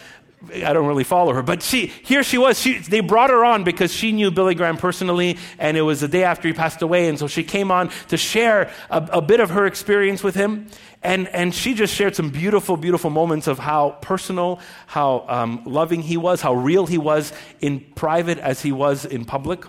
I 0.55 0.73
don't 0.73 0.87
really 0.87 1.05
follow 1.05 1.35
her, 1.35 1.43
but 1.43 1.63
she 1.63 1.87
here 1.87 2.23
she 2.23 2.39
was. 2.39 2.59
She, 2.59 2.79
they 2.79 3.01
brought 3.01 3.29
her 3.29 3.45
on 3.45 3.63
because 3.63 3.93
she 3.93 4.11
knew 4.11 4.31
Billy 4.31 4.55
Graham 4.55 4.79
personally, 4.79 5.37
and 5.59 5.77
it 5.77 5.83
was 5.83 6.01
the 6.01 6.09
day 6.09 6.25
after 6.25 6.49
he 6.49 6.55
passed 6.55 6.81
away, 6.81 7.09
and 7.09 7.19
so 7.19 7.27
she 7.27 7.45
came 7.45 7.71
on 7.71 7.91
to 8.09 8.17
share 8.17 8.71
a, 8.89 9.07
a 9.13 9.23
bit 9.23 9.41
of 9.41 9.51
her 9.51 9.67
experience 9.67 10.25
with 10.25 10.35
him, 10.35 10.69
and 11.03 11.29
and 11.29 11.55
she 11.55 11.75
just 11.75 11.95
shared 11.95 12.17
some 12.17 12.31
beautiful, 12.31 12.79
beautiful 12.79 13.11
moments 13.11 13.49
of 13.49 13.59
how 13.59 13.99
personal, 14.01 14.61
how 14.87 15.27
um, 15.29 15.63
loving 15.67 16.01
he 16.01 16.17
was, 16.17 16.41
how 16.41 16.55
real 16.55 16.87
he 16.87 16.99
was 16.99 17.35
in 17.61 17.81
private 17.95 18.39
as 18.39 18.63
he 18.63 18.73
was 18.73 19.05
in 19.05 19.27
public. 19.27 19.65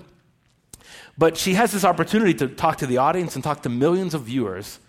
But 1.18 1.36
she 1.36 1.56
has 1.56 1.74
this 1.74 1.84
opportunity 1.84 2.34
to 2.36 2.48
talk 2.48 2.78
to 2.78 2.88
the 2.88 2.98
audience 2.98 3.36
and 3.36 3.44
talk 3.44 3.64
to 3.64 3.70
millions 3.70 4.14
of 4.14 4.22
viewers, 4.22 4.80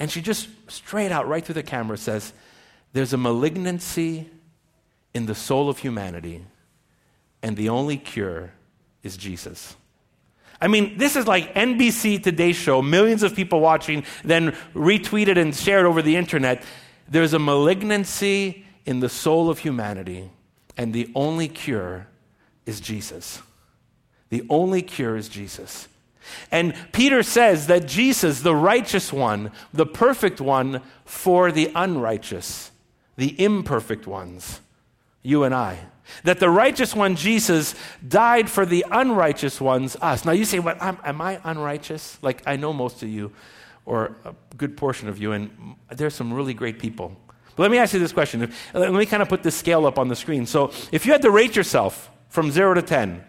and 0.00 0.10
she 0.10 0.20
just 0.20 0.48
straight 0.68 1.12
out, 1.12 1.28
right 1.28 1.44
through 1.44 1.54
the 1.54 1.62
camera, 1.62 1.96
says 1.96 2.32
there's 2.92 3.12
a 3.12 3.18
malignancy 3.18 4.28
in 5.14 5.26
the 5.26 5.34
soul 5.34 5.68
of 5.68 5.78
humanity, 5.78 6.44
and 7.42 7.56
the 7.56 7.68
only 7.68 7.96
cure 7.96 8.52
is 9.02 9.16
Jesus. 9.16 9.76
I 10.60 10.68
mean, 10.68 10.96
this 10.96 11.16
is 11.16 11.26
like 11.26 11.54
NBC 11.54 12.22
Today 12.22 12.52
Show, 12.52 12.82
millions 12.82 13.22
of 13.22 13.34
people 13.34 13.60
watching, 13.60 14.04
then 14.24 14.52
retweeted 14.74 15.36
and 15.36 15.54
shared 15.54 15.86
over 15.86 16.02
the 16.02 16.16
internet. 16.16 16.62
There's 17.08 17.34
a 17.34 17.38
malignancy 17.38 18.64
in 18.86 19.00
the 19.00 19.08
soul 19.08 19.50
of 19.50 19.58
humanity, 19.58 20.30
and 20.76 20.92
the 20.92 21.10
only 21.14 21.48
cure 21.48 22.06
is 22.64 22.80
Jesus. 22.80 23.42
The 24.30 24.44
only 24.48 24.82
cure 24.82 25.16
is 25.16 25.28
Jesus. 25.28 25.88
And 26.50 26.74
Peter 26.92 27.22
says 27.22 27.66
that 27.66 27.86
Jesus, 27.86 28.40
the 28.40 28.54
righteous 28.54 29.12
one, 29.12 29.50
the 29.72 29.86
perfect 29.86 30.40
one 30.40 30.80
for 31.04 31.52
the 31.52 31.70
unrighteous, 31.74 32.70
the 33.16 33.40
imperfect 33.42 34.06
ones, 34.06 34.60
you 35.22 35.44
and 35.44 35.54
I. 35.54 35.78
That 36.24 36.40
the 36.40 36.50
righteous 36.50 36.94
one, 36.94 37.16
Jesus, 37.16 37.74
died 38.06 38.50
for 38.50 38.66
the 38.66 38.84
unrighteous 38.90 39.60
ones, 39.60 39.96
us. 40.00 40.24
Now 40.24 40.32
you 40.32 40.44
say, 40.44 40.58
well, 40.58 40.76
am 40.80 41.20
I 41.20 41.40
unrighteous? 41.44 42.18
Like, 42.22 42.42
I 42.46 42.56
know 42.56 42.72
most 42.72 43.02
of 43.02 43.08
you, 43.08 43.32
or 43.86 44.16
a 44.24 44.34
good 44.56 44.76
portion 44.76 45.08
of 45.08 45.18
you, 45.18 45.32
and 45.32 45.76
there's 45.90 46.14
some 46.14 46.32
really 46.32 46.54
great 46.54 46.78
people. 46.78 47.16
But 47.54 47.62
let 47.62 47.70
me 47.70 47.78
ask 47.78 47.94
you 47.94 48.00
this 48.00 48.12
question. 48.12 48.52
Let 48.72 48.92
me 48.92 49.06
kind 49.06 49.22
of 49.22 49.28
put 49.28 49.42
this 49.42 49.54
scale 49.54 49.86
up 49.86 49.98
on 49.98 50.08
the 50.08 50.16
screen. 50.16 50.46
So 50.46 50.72
if 50.90 51.06
you 51.06 51.12
had 51.12 51.22
to 51.22 51.30
rate 51.30 51.54
yourself 51.54 52.10
from 52.28 52.50
zero 52.50 52.74
to 52.74 52.82
10, 52.82 53.24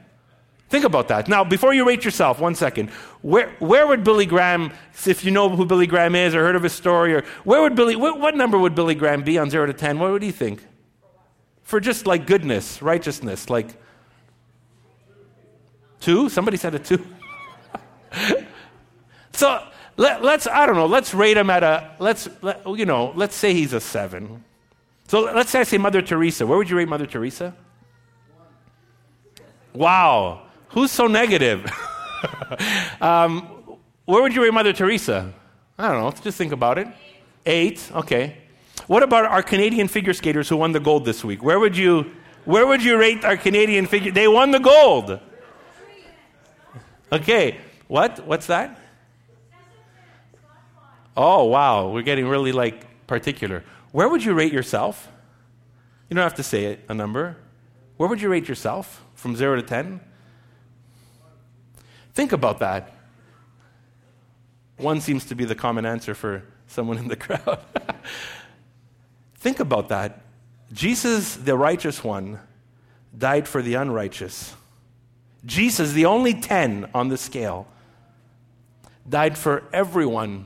Think 0.73 0.85
about 0.85 1.09
that. 1.09 1.27
Now, 1.27 1.43
before 1.43 1.71
you 1.75 1.85
rate 1.85 2.03
yourself, 2.03 2.39
one 2.39 2.55
second. 2.55 2.89
Where, 3.21 3.51
where 3.59 3.85
would 3.85 4.03
Billy 4.03 4.25
Graham, 4.25 4.73
if 5.05 5.23
you 5.23 5.29
know 5.29 5.47
who 5.47 5.67
Billy 5.67 5.85
Graham 5.85 6.15
is 6.15 6.33
or 6.33 6.41
heard 6.41 6.55
of 6.55 6.63
his 6.63 6.73
story, 6.73 7.13
or 7.13 7.23
where 7.43 7.61
would 7.61 7.75
Billy, 7.75 7.95
what, 7.95 8.19
what 8.19 8.35
number 8.35 8.57
would 8.57 8.73
Billy 8.73 8.95
Graham 8.95 9.21
be 9.21 9.37
on 9.37 9.51
0 9.51 9.67
to 9.67 9.73
10? 9.73 9.99
What 9.99 10.11
would 10.11 10.23
you 10.23 10.31
think? 10.31 10.65
For 11.61 11.79
just 11.79 12.07
like 12.07 12.25
goodness, 12.25 12.81
righteousness, 12.81 13.51
like 13.51 13.67
two? 15.99 16.27
Somebody 16.27 16.57
said 16.57 16.73
a 16.73 16.79
two. 16.79 17.05
so 19.33 19.63
let, 19.97 20.25
us 20.25 20.47
I 20.47 20.65
don't 20.65 20.73
know, 20.73 20.87
let's 20.87 21.13
rate 21.13 21.37
him 21.37 21.51
at 21.51 21.61
a, 21.61 21.91
let's, 21.99 22.27
let, 22.41 22.65
you 22.65 22.87
know, 22.87 23.13
let's 23.15 23.35
say 23.35 23.53
he's 23.53 23.73
a 23.73 23.79
seven. 23.79 24.43
So 25.07 25.19
let's 25.19 25.51
say 25.51 25.59
I 25.59 25.63
say 25.65 25.77
Mother 25.77 26.01
Teresa. 26.01 26.47
Where 26.47 26.57
would 26.57 26.67
you 26.67 26.77
rate 26.77 26.89
Mother 26.89 27.05
Teresa? 27.05 27.53
Wow. 29.75 30.42
Who's 30.73 30.91
so 30.91 31.05
negative? 31.05 31.71
um, 33.01 33.47
where 34.05 34.21
would 34.23 34.33
you 34.33 34.43
rate 34.43 34.53
Mother 34.53 34.73
Teresa? 34.73 35.31
I 35.77 35.91
don't 35.91 36.01
know. 36.01 36.11
Just 36.21 36.37
think 36.37 36.51
about 36.51 36.79
it. 36.79 36.87
Eight. 37.45 37.91
Okay. 37.93 38.37
What 38.87 39.03
about 39.03 39.25
our 39.25 39.43
Canadian 39.43 39.87
figure 39.87 40.13
skaters 40.13 40.49
who 40.49 40.57
won 40.57 40.71
the 40.71 40.79
gold 40.79 41.05
this 41.05 41.23
week? 41.23 41.43
Where 41.43 41.59
would 41.59 41.77
you, 41.77 42.11
where 42.45 42.65
would 42.65 42.83
you 42.83 42.97
rate 42.97 43.23
our 43.23 43.37
Canadian 43.37 43.85
figure? 43.85 44.11
They 44.11 44.27
won 44.27 44.49
the 44.49 44.59
gold. 44.59 45.19
Okay. 47.11 47.57
What? 47.87 48.25
What's 48.25 48.47
that? 48.47 48.79
Oh, 51.15 51.45
wow. 51.45 51.89
We're 51.89 52.01
getting 52.01 52.27
really 52.27 52.51
like 52.51 53.05
particular. 53.05 53.63
Where 53.91 54.09
would 54.09 54.23
you 54.23 54.33
rate 54.33 54.51
yourself? 54.51 55.07
You 56.09 56.15
don't 56.15 56.23
have 56.23 56.35
to 56.35 56.43
say 56.43 56.65
it, 56.65 56.83
a 56.89 56.95
number. 56.95 57.37
Where 57.97 58.09
would 58.09 58.21
you 58.21 58.29
rate 58.29 58.47
yourself 58.47 59.03
from 59.13 59.35
0 59.35 59.57
to 59.57 59.61
10? 59.61 60.01
Think 62.13 62.31
about 62.31 62.59
that. 62.59 62.91
One 64.77 65.01
seems 65.01 65.25
to 65.25 65.35
be 65.35 65.45
the 65.45 65.55
common 65.55 65.85
answer 65.85 66.13
for 66.15 66.43
someone 66.67 66.97
in 66.97 67.07
the 67.07 67.15
crowd. 67.25 67.59
Think 69.35 69.59
about 69.59 69.89
that. 69.89 70.21
Jesus, 70.71 71.35
the 71.35 71.57
righteous 71.57 72.03
one, 72.03 72.39
died 73.15 73.47
for 73.47 73.61
the 73.61 73.75
unrighteous. 73.75 74.55
Jesus, 75.45 75.91
the 75.91 76.05
only 76.05 76.33
10 76.33 76.89
on 76.93 77.09
the 77.09 77.17
scale, 77.17 77.67
died 79.07 79.37
for 79.37 79.63
everyone 79.73 80.45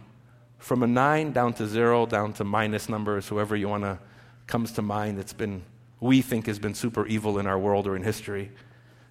from 0.57 0.83
a 0.83 0.87
9 0.87 1.31
down 1.31 1.53
to 1.53 1.67
0, 1.67 2.07
down 2.07 2.33
to 2.33 2.43
minus 2.43 2.89
numbers, 2.89 3.27
whoever 3.27 3.55
you 3.55 3.69
want 3.69 3.83
to 3.83 3.99
comes 4.47 4.71
to 4.73 4.81
mind 4.81 5.17
that's 5.17 5.33
been, 5.33 5.63
we 5.99 6.21
think 6.21 6.47
has 6.47 6.57
been 6.57 6.73
super 6.73 7.05
evil 7.05 7.37
in 7.37 7.45
our 7.45 7.59
world 7.59 7.85
or 7.85 7.95
in 7.95 8.03
history. 8.03 8.51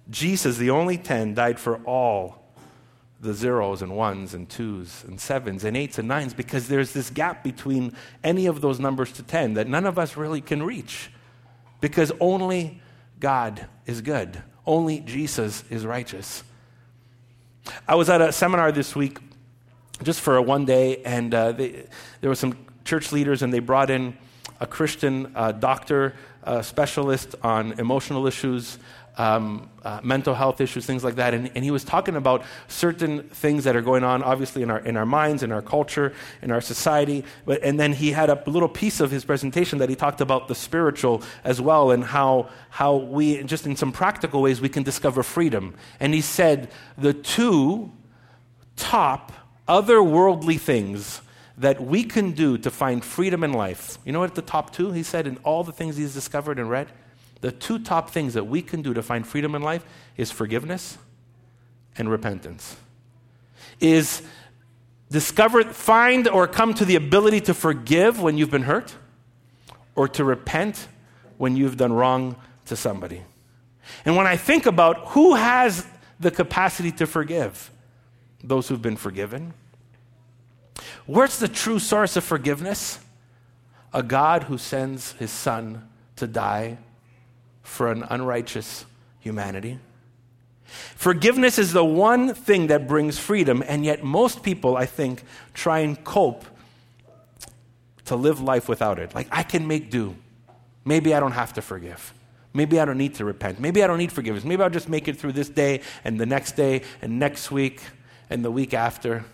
Jesus, 0.09 0.57
the 0.57 0.69
only 0.69 0.97
10, 0.97 1.33
died 1.35 1.59
for 1.59 1.77
all 1.85 2.46
the 3.19 3.33
zeros 3.33 3.81
and 3.81 3.95
ones 3.95 4.33
and 4.33 4.47
twos 4.47 5.03
and 5.05 5.19
sevens 5.19 5.63
and 5.63 5.75
eights 5.75 5.97
and 5.97 6.07
nines 6.07 6.33
because 6.33 6.67
there's 6.67 6.93
this 6.93 7.09
gap 7.09 7.43
between 7.43 7.93
any 8.23 8.45
of 8.45 8.61
those 8.61 8.79
numbers 8.79 9.11
to 9.11 9.23
10 9.23 9.55
that 9.55 9.67
none 9.67 9.85
of 9.85 9.97
us 9.97 10.15
really 10.15 10.41
can 10.41 10.61
reach 10.61 11.11
because 11.81 12.11
only 12.19 12.79
God 13.19 13.67
is 13.85 14.01
good. 14.01 14.41
Only 14.65 14.99
Jesus 14.99 15.63
is 15.69 15.85
righteous. 15.85 16.43
I 17.87 17.95
was 17.95 18.09
at 18.09 18.21
a 18.21 18.31
seminar 18.31 18.71
this 18.71 18.95
week 18.95 19.19
just 20.03 20.21
for 20.21 20.37
a 20.37 20.41
one 20.41 20.65
day, 20.65 21.01
and 21.03 21.33
uh, 21.33 21.51
they, 21.53 21.85
there 22.21 22.29
were 22.29 22.35
some 22.35 22.65
church 22.85 23.11
leaders, 23.11 23.41
and 23.41 23.51
they 23.51 23.59
brought 23.59 23.89
in 23.89 24.15
a 24.59 24.67
Christian 24.67 25.31
uh, 25.35 25.51
doctor, 25.51 26.15
uh, 26.43 26.61
specialist 26.61 27.35
on 27.43 27.73
emotional 27.73 28.27
issues, 28.27 28.77
um, 29.17 29.69
uh, 29.83 29.99
mental 30.03 30.35
health 30.35 30.61
issues, 30.61 30.85
things 30.85 31.03
like 31.03 31.15
that. 31.15 31.33
And, 31.33 31.51
and, 31.55 31.63
he 31.63 31.71
was 31.71 31.83
talking 31.83 32.15
about 32.15 32.43
certain 32.67 33.23
things 33.29 33.63
that 33.63 33.75
are 33.75 33.81
going 33.81 34.03
on, 34.03 34.21
obviously, 34.21 34.61
in 34.61 34.69
our, 34.69 34.79
in 34.79 34.95
our 34.95 35.07
minds, 35.07 35.41
in 35.41 35.51
our 35.51 35.61
culture, 35.61 36.13
in 36.43 36.51
our 36.51 36.61
society. 36.61 37.25
But, 37.45 37.63
and 37.63 37.79
then 37.79 37.93
he 37.93 38.11
had 38.11 38.29
a 38.29 38.41
little 38.45 38.69
piece 38.69 38.99
of 38.99 39.09
his 39.09 39.25
presentation 39.25 39.79
that 39.79 39.89
he 39.89 39.95
talked 39.95 40.21
about 40.21 40.47
the 40.47 40.55
spiritual 40.55 41.23
as 41.43 41.59
well 41.59 41.89
and 41.91 42.03
how, 42.03 42.49
how 42.69 42.95
we, 42.95 43.43
just 43.43 43.65
in 43.65 43.75
some 43.75 43.91
practical 43.91 44.41
ways, 44.41 44.61
we 44.61 44.69
can 44.69 44.83
discover 44.83 45.23
freedom. 45.23 45.73
And 45.99 46.13
he 46.13 46.21
said 46.21 46.69
the 46.97 47.13
two 47.13 47.91
top 48.75 49.31
otherworldly 49.67 50.59
things 50.59 51.21
that 51.57 51.81
we 51.81 52.03
can 52.03 52.31
do 52.33 52.57
to 52.59 52.69
find 52.69 53.03
freedom 53.03 53.43
in 53.43 53.51
life. 53.51 53.97
You 54.05 54.11
know 54.11 54.19
what 54.19 54.35
the 54.35 54.43
top 54.43 54.71
two? 54.71 54.91
He 54.91 55.01
said 55.01 55.25
in 55.25 55.37
all 55.37 55.63
the 55.63 55.71
things 55.71 55.97
he's 55.97 56.13
discovered 56.13 56.59
and 56.59 56.69
read? 56.69 56.87
The 57.41 57.51
two 57.51 57.79
top 57.79 58.09
things 58.09 58.33
that 58.33 58.45
we 58.45 58.61
can 58.61 58.81
do 58.81 58.93
to 58.93 59.01
find 59.01 59.25
freedom 59.27 59.55
in 59.55 59.61
life 59.61 59.85
is 60.15 60.31
forgiveness 60.31 60.97
and 61.97 62.09
repentance. 62.09 62.77
Is 63.79 64.21
discover, 65.09 65.63
find, 65.63 66.27
or 66.27 66.47
come 66.47 66.73
to 66.75 66.85
the 66.85 66.95
ability 66.95 67.41
to 67.41 67.53
forgive 67.53 68.21
when 68.21 68.37
you've 68.37 68.51
been 68.51 68.63
hurt, 68.63 68.95
or 69.95 70.07
to 70.07 70.23
repent 70.23 70.87
when 71.37 71.55
you've 71.55 71.77
done 71.77 71.93
wrong 71.93 72.35
to 72.65 72.75
somebody. 72.75 73.23
And 74.05 74.15
when 74.15 74.27
I 74.27 74.35
think 74.35 74.65
about 74.65 75.09
who 75.09 75.35
has 75.35 75.85
the 76.19 76.31
capacity 76.31 76.91
to 76.93 77.05
forgive, 77.05 77.71
those 78.43 78.67
who've 78.67 78.81
been 78.81 78.97
forgiven. 78.97 79.53
Where's 81.05 81.39
the 81.39 81.47
true 81.47 81.79
source 81.79 82.15
of 82.15 82.23
forgiveness? 82.23 82.99
A 83.93 84.03
God 84.03 84.43
who 84.43 84.57
sends 84.57 85.13
his 85.13 85.31
son 85.31 85.87
to 86.17 86.27
die 86.27 86.77
for 87.67 87.91
an 87.91 88.03
unrighteous 88.09 88.85
humanity. 89.19 89.77
Forgiveness 90.95 91.59
is 91.59 91.73
the 91.73 91.83
one 91.83 92.33
thing 92.33 92.67
that 92.67 92.87
brings 92.87 93.19
freedom, 93.19 93.63
and 93.67 93.85
yet 93.85 94.03
most 94.03 94.41
people, 94.41 94.75
I 94.75 94.85
think, 94.85 95.23
try 95.53 95.79
and 95.79 96.01
cope 96.03 96.45
to 98.05 98.15
live 98.15 98.41
life 98.41 98.67
without 98.67 98.99
it. 98.99 99.13
Like, 99.13 99.27
I 99.31 99.43
can 99.43 99.67
make 99.67 99.91
do. 99.91 100.15
Maybe 100.85 101.13
I 101.13 101.19
don't 101.19 101.33
have 101.33 101.53
to 101.53 101.61
forgive. 101.61 102.13
Maybe 102.53 102.79
I 102.79 102.85
don't 102.85 102.97
need 102.97 103.15
to 103.15 103.25
repent. 103.25 103.59
Maybe 103.59 103.83
I 103.83 103.87
don't 103.87 103.97
need 103.97 104.11
forgiveness. 104.11 104.43
Maybe 104.43 104.63
I'll 104.63 104.69
just 104.69 104.89
make 104.89 105.07
it 105.07 105.17
through 105.17 105.33
this 105.33 105.49
day 105.49 105.81
and 106.03 106.19
the 106.19 106.25
next 106.25 106.55
day 106.55 106.81
and 107.01 107.19
next 107.19 107.51
week 107.51 107.81
and 108.29 108.43
the 108.43 108.51
week 108.51 108.73
after. 108.73 109.25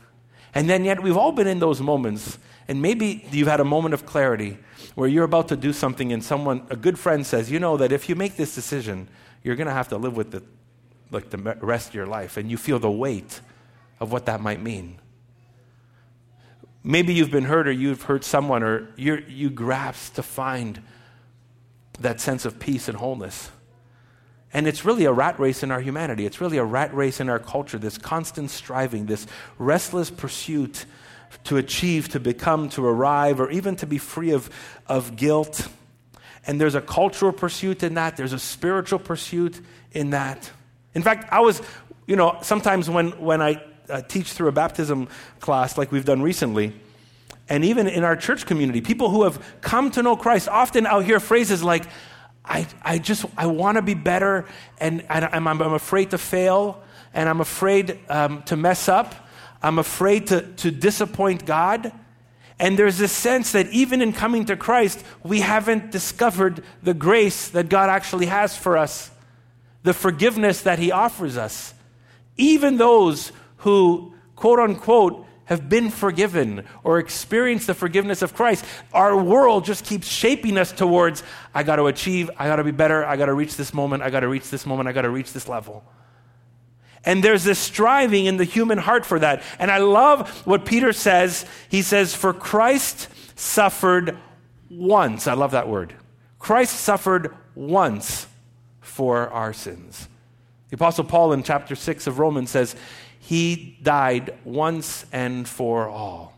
And 0.55 0.69
then, 0.69 0.85
yet, 0.85 1.01
we've 1.01 1.17
all 1.17 1.31
been 1.31 1.47
in 1.47 1.59
those 1.59 1.81
moments, 1.81 2.37
and 2.67 2.81
maybe 2.81 3.27
you've 3.31 3.47
had 3.47 3.59
a 3.59 3.65
moment 3.65 3.93
of 3.93 4.05
clarity 4.05 4.57
where 4.95 5.07
you're 5.07 5.25
about 5.25 5.49
to 5.49 5.55
do 5.55 5.73
something 5.73 6.13
and 6.13 6.23
someone, 6.23 6.65
a 6.69 6.75
good 6.75 6.97
friend 6.97 7.25
says, 7.25 7.51
you 7.51 7.59
know 7.59 7.77
that 7.77 7.91
if 7.91 8.07
you 8.07 8.15
make 8.15 8.35
this 8.35 8.55
decision, 8.55 9.09
you're 9.43 9.55
going 9.55 9.67
to 9.67 9.73
have 9.73 9.89
to 9.89 9.97
live 9.97 10.15
with 10.15 10.33
it 10.35 10.43
like 11.11 11.29
the 11.29 11.37
rest 11.37 11.89
of 11.89 11.95
your 11.95 12.07
life. 12.07 12.37
And 12.37 12.49
you 12.49 12.57
feel 12.57 12.79
the 12.79 12.91
weight 12.91 13.41
of 13.99 14.11
what 14.11 14.25
that 14.25 14.41
might 14.41 14.61
mean. 14.61 14.99
Maybe 16.83 17.13
you've 17.13 17.31
been 17.31 17.45
hurt 17.45 17.67
or 17.67 17.71
you've 17.71 18.03
hurt 18.03 18.23
someone 18.23 18.61
or 18.63 18.89
you 18.97 19.23
you 19.27 19.49
grasp 19.49 20.15
to 20.15 20.23
find 20.23 20.81
that 21.99 22.19
sense 22.19 22.43
of 22.43 22.59
peace 22.59 22.89
and 22.89 22.97
wholeness. 22.97 23.51
And 24.53 24.67
it's 24.67 24.85
really 24.85 25.05
a 25.05 25.11
rat 25.11 25.39
race 25.39 25.63
in 25.63 25.71
our 25.71 25.79
humanity. 25.79 26.25
It's 26.25 26.41
really 26.41 26.57
a 26.57 26.63
rat 26.63 26.93
race 26.93 27.19
in 27.19 27.29
our 27.29 27.39
culture, 27.39 27.77
this 27.77 27.97
constant 27.97 28.51
striving, 28.51 29.05
this 29.05 29.25
restless 29.57 30.11
pursuit 30.11 30.85
to 31.45 31.57
achieve, 31.57 32.09
to 32.09 32.19
become, 32.19 32.69
to 32.69 32.85
arrive, 32.85 33.39
or 33.39 33.49
even 33.51 33.75
to 33.77 33.85
be 33.85 33.97
free 33.97 34.31
of, 34.31 34.49
of 34.87 35.15
guilt. 35.15 35.67
And 36.45 36.59
there's 36.59 36.75
a 36.75 36.81
cultural 36.81 37.31
pursuit 37.31 37.83
in 37.83 37.95
that, 37.95 38.17
there's 38.17 38.33
a 38.33 38.39
spiritual 38.39 38.99
pursuit 38.99 39.59
in 39.91 40.11
that. 40.11 40.49
In 40.93 41.01
fact, 41.01 41.31
I 41.31 41.39
was, 41.39 41.61
you 42.05 42.15
know, 42.15 42.37
sometimes 42.41 42.89
when, 42.89 43.11
when 43.21 43.41
I 43.41 43.63
uh, 43.89 44.01
teach 44.01 44.31
through 44.33 44.49
a 44.49 44.51
baptism 44.51 45.07
class 45.39 45.77
like 45.77 45.91
we've 45.91 46.05
done 46.05 46.21
recently, 46.21 46.73
and 47.49 47.65
even 47.65 47.87
in 47.87 48.03
our 48.03 48.15
church 48.15 48.45
community, 48.45 48.81
people 48.81 49.09
who 49.09 49.23
have 49.23 49.43
come 49.61 49.91
to 49.91 50.03
know 50.03 50.15
Christ, 50.15 50.47
often 50.47 50.87
I'll 50.87 51.01
hear 51.01 51.19
phrases 51.19 51.63
like, 51.63 51.85
I, 52.45 52.67
I 52.81 52.97
just, 52.97 53.25
I 53.37 53.47
want 53.47 53.77
to 53.77 53.81
be 53.81 53.93
better, 53.93 54.45
and, 54.77 55.05
and 55.09 55.25
I'm, 55.25 55.47
I'm, 55.47 55.61
afraid 55.61 56.11
to 56.11 56.17
fail, 56.17 56.81
and 57.13 57.29
I'm 57.29 57.41
afraid 57.41 57.99
um, 58.09 58.43
to 58.43 58.57
mess 58.57 58.89
up, 58.89 59.15
I'm 59.63 59.79
afraid 59.79 60.27
to, 60.27 60.41
to 60.41 60.69
disappoint 60.69 61.45
God. 61.45 61.93
And 62.59 62.77
there's 62.77 62.97
this 62.97 63.13
sense 63.13 63.53
that 63.53 63.67
even 63.69 64.01
in 64.01 64.13
coming 64.13 64.45
to 64.45 64.57
Christ, 64.57 65.03
we 65.23 65.39
haven't 65.39 65.89
discovered 65.89 66.63
the 66.83 66.93
grace 66.93 67.47
that 67.49 67.69
God 67.69 67.89
actually 67.89 68.27
has 68.27 68.55
for 68.55 68.77
us, 68.77 69.09
the 69.83 69.93
forgiveness 69.93 70.61
that 70.61 70.79
He 70.79 70.91
offers 70.91 71.37
us. 71.37 71.73
Even 72.37 72.77
those 72.77 73.31
who, 73.57 74.13
quote 74.35 74.59
unquote, 74.59 75.25
have 75.45 75.67
been 75.67 75.89
forgiven 75.89 76.65
or 76.83 76.99
experienced 76.99 77.67
the 77.67 77.73
forgiveness 77.73 78.21
of 78.21 78.33
Christ, 78.33 78.65
our 78.93 79.15
world 79.15 79.65
just 79.65 79.85
keeps 79.85 80.07
shaping 80.07 80.57
us 80.57 80.71
towards, 80.71 81.23
I 81.53 81.63
got 81.63 81.77
to 81.77 81.87
achieve, 81.87 82.29
I 82.37 82.47
got 82.47 82.57
to 82.57 82.63
be 82.63 82.71
better, 82.71 83.05
I 83.05 83.17
got 83.17 83.25
to 83.25 83.33
reach 83.33 83.55
this 83.55 83.73
moment, 83.73 84.03
I 84.03 84.09
got 84.09 84.21
to 84.21 84.27
reach 84.27 84.49
this 84.49 84.65
moment, 84.65 84.87
I 84.87 84.93
got 84.93 85.01
to 85.01 85.09
reach 85.09 85.33
this 85.33 85.49
level. 85.49 85.83
And 87.05 87.23
there's 87.23 87.43
this 87.43 87.59
striving 87.59 88.25
in 88.25 88.37
the 88.37 88.43
human 88.43 88.77
heart 88.77 89.05
for 89.05 89.19
that. 89.19 89.43
And 89.59 89.69
I 89.69 89.79
love 89.79 90.29
what 90.45 90.65
Peter 90.65 90.93
says. 90.93 91.45
He 91.69 91.81
says, 91.81 92.15
For 92.15 92.33
Christ 92.33 93.09
suffered 93.35 94.17
once. 94.69 95.27
I 95.27 95.33
love 95.33 95.51
that 95.51 95.67
word. 95.67 95.95
Christ 96.39 96.79
suffered 96.79 97.35
once 97.55 98.27
for 98.81 99.29
our 99.29 99.53
sins. 99.53 100.07
The 100.69 100.75
Apostle 100.75 101.03
Paul 101.03 101.33
in 101.33 101.43
chapter 101.43 101.75
6 101.75 102.07
of 102.07 102.19
Romans 102.19 102.49
says, 102.49 102.75
He 103.19 103.77
died 103.83 104.33
once 104.43 105.05
and 105.11 105.47
for 105.47 105.87
all. 105.87 106.33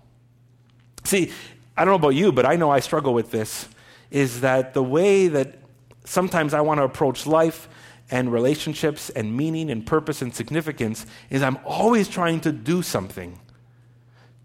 See, 1.03 1.31
I 1.77 1.85
don't 1.85 1.91
know 1.91 2.07
about 2.07 2.15
you, 2.15 2.31
but 2.31 2.45
I 2.45 2.55
know 2.55 2.71
I 2.71 2.79
struggle 2.79 3.13
with 3.13 3.31
this. 3.31 3.67
Is 4.09 4.41
that 4.41 4.73
the 4.73 4.83
way 4.83 5.27
that 5.27 5.59
sometimes 6.05 6.53
I 6.53 6.61
want 6.61 6.79
to 6.79 6.83
approach 6.83 7.25
life 7.27 7.67
and 8.11 8.31
relationships 8.31 9.09
and 9.09 9.35
meaning 9.35 9.69
and 9.69 9.85
purpose 9.85 10.21
and 10.21 10.33
significance 10.33 11.05
is 11.29 11.41
I'm 11.41 11.57
always 11.65 12.07
trying 12.07 12.39
to 12.41 12.51
do 12.51 12.81
something 12.81 13.39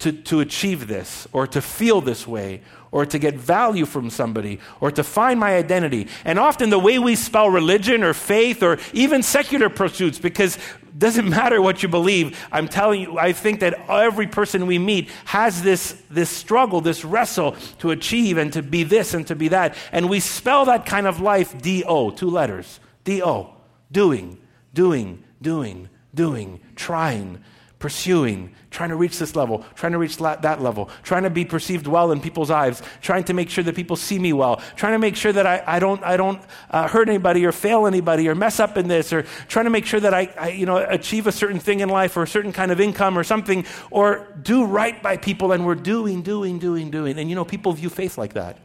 to, 0.00 0.12
to 0.12 0.40
achieve 0.40 0.88
this 0.88 1.28
or 1.32 1.46
to 1.46 1.60
feel 1.60 2.00
this 2.00 2.26
way 2.26 2.62
or 2.90 3.06
to 3.06 3.18
get 3.18 3.34
value 3.34 3.86
from 3.86 4.10
somebody 4.10 4.58
or 4.80 4.90
to 4.90 5.04
find 5.04 5.38
my 5.38 5.54
identity. 5.56 6.08
And 6.24 6.38
often 6.38 6.70
the 6.70 6.78
way 6.78 6.98
we 6.98 7.14
spell 7.14 7.50
religion 7.50 8.02
or 8.02 8.14
faith 8.14 8.62
or 8.62 8.78
even 8.92 9.22
secular 9.22 9.68
pursuits, 9.68 10.18
because 10.18 10.56
it 10.56 10.98
doesn't 10.98 11.28
matter 11.40 11.60
what 11.60 11.82
you 11.82 11.88
believe, 11.88 12.38
I'm 12.50 12.66
telling 12.66 13.02
you, 13.02 13.18
I 13.18 13.32
think 13.32 13.60
that 13.60 13.74
every 13.88 14.26
person 14.26 14.66
we 14.66 14.78
meet 14.78 15.10
has 15.26 15.62
this, 15.62 16.02
this 16.10 16.30
struggle, 16.30 16.80
this 16.80 17.04
wrestle 17.04 17.56
to 17.80 17.90
achieve 17.90 18.38
and 18.38 18.52
to 18.54 18.62
be 18.62 18.82
this 18.82 19.12
and 19.12 19.26
to 19.26 19.36
be 19.36 19.48
that. 19.48 19.76
And 19.92 20.08
we 20.08 20.18
spell 20.18 20.64
that 20.64 20.86
kind 20.86 21.06
of 21.06 21.20
life 21.20 21.60
D 21.60 21.84
O, 21.84 22.10
two 22.10 22.30
letters. 22.30 22.80
D 23.04 23.22
O. 23.22 23.54
Doing, 23.92 24.38
doing, 24.72 25.24
doing, 25.42 25.88
doing, 26.14 26.60
trying, 26.76 27.42
pursuing, 27.80 28.54
trying 28.70 28.90
to 28.90 28.94
reach 28.94 29.18
this 29.18 29.34
level, 29.34 29.64
trying 29.74 29.90
to 29.90 29.98
reach 29.98 30.18
that 30.18 30.62
level, 30.62 30.88
trying 31.02 31.24
to 31.24 31.30
be 31.30 31.44
perceived 31.44 31.88
well 31.88 32.12
in 32.12 32.20
people's 32.20 32.52
eyes, 32.52 32.80
trying 33.00 33.24
to 33.24 33.34
make 33.34 33.50
sure 33.50 33.64
that 33.64 33.74
people 33.74 33.96
see 33.96 34.16
me 34.20 34.32
well, 34.32 34.62
trying 34.76 34.92
to 34.92 34.98
make 35.00 35.16
sure 35.16 35.32
that 35.32 35.44
I, 35.44 35.64
I 35.66 35.80
don't, 35.80 36.00
I 36.04 36.16
don't 36.16 36.40
uh, 36.70 36.86
hurt 36.86 37.08
anybody 37.08 37.44
or 37.44 37.50
fail 37.50 37.88
anybody 37.88 38.28
or 38.28 38.36
mess 38.36 38.60
up 38.60 38.76
in 38.76 38.86
this, 38.86 39.12
or 39.12 39.22
trying 39.48 39.64
to 39.64 39.70
make 39.70 39.86
sure 39.86 39.98
that 39.98 40.14
I, 40.14 40.32
I, 40.38 40.50
you 40.50 40.66
know, 40.66 40.76
achieve 40.76 41.26
a 41.26 41.32
certain 41.32 41.58
thing 41.58 41.80
in 41.80 41.88
life 41.88 42.16
or 42.16 42.22
a 42.22 42.28
certain 42.28 42.52
kind 42.52 42.70
of 42.70 42.80
income 42.80 43.18
or 43.18 43.24
something, 43.24 43.66
or 43.90 44.28
do 44.40 44.64
right 44.64 45.02
by 45.02 45.16
people. 45.16 45.50
And 45.50 45.66
we're 45.66 45.74
doing, 45.74 46.22
doing, 46.22 46.60
doing, 46.60 46.92
doing. 46.92 47.18
And 47.18 47.28
you 47.28 47.34
know, 47.34 47.44
people 47.44 47.72
view 47.72 47.90
faith 47.90 48.16
like 48.16 48.34
that. 48.34 48.56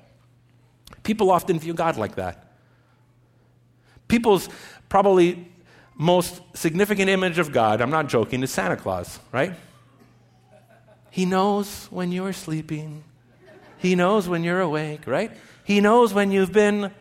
People 1.01 1.31
often 1.31 1.57
view 1.57 1.73
God 1.73 1.97
like 1.97 2.13
that. 2.17 2.44
People's 4.07 4.49
probably 4.89 5.51
most 5.95 6.41
significant 6.53 7.09
image 7.09 7.39
of 7.39 7.51
God, 7.51 7.81
I'm 7.81 7.89
not 7.89 8.07
joking, 8.07 8.43
is 8.43 8.51
Santa 8.51 8.75
Claus, 8.75 9.19
right? 9.31 9.53
He 11.09 11.25
knows 11.25 11.87
when 11.89 12.11
you're 12.11 12.33
sleeping. 12.33 13.03
He 13.77 13.95
knows 13.95 14.27
when 14.27 14.43
you're 14.43 14.59
awake, 14.59 15.07
right? 15.07 15.31
He 15.63 15.79
knows 15.79 16.13
when 16.13 16.31
you've 16.31 16.51
been 16.51 16.91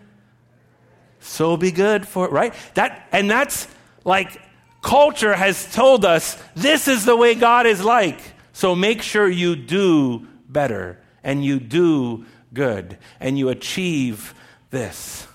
so 1.18 1.56
be 1.56 1.72
good 1.72 2.06
for 2.06 2.28
right? 2.28 2.54
That 2.74 3.08
and 3.10 3.28
that's 3.30 3.66
like 4.04 4.40
culture 4.82 5.34
has 5.34 5.72
told 5.74 6.04
us 6.04 6.40
this 6.54 6.86
is 6.86 7.04
the 7.04 7.16
way 7.16 7.34
God 7.34 7.66
is 7.66 7.82
like. 7.82 8.20
So 8.52 8.76
make 8.76 9.02
sure 9.02 9.28
you 9.28 9.56
do 9.56 10.28
better 10.48 11.00
and 11.24 11.44
you 11.44 11.58
do 11.58 12.26
good 12.52 12.98
and 13.18 13.38
you 13.38 13.48
achieve 13.48 14.34
this. 14.70 15.26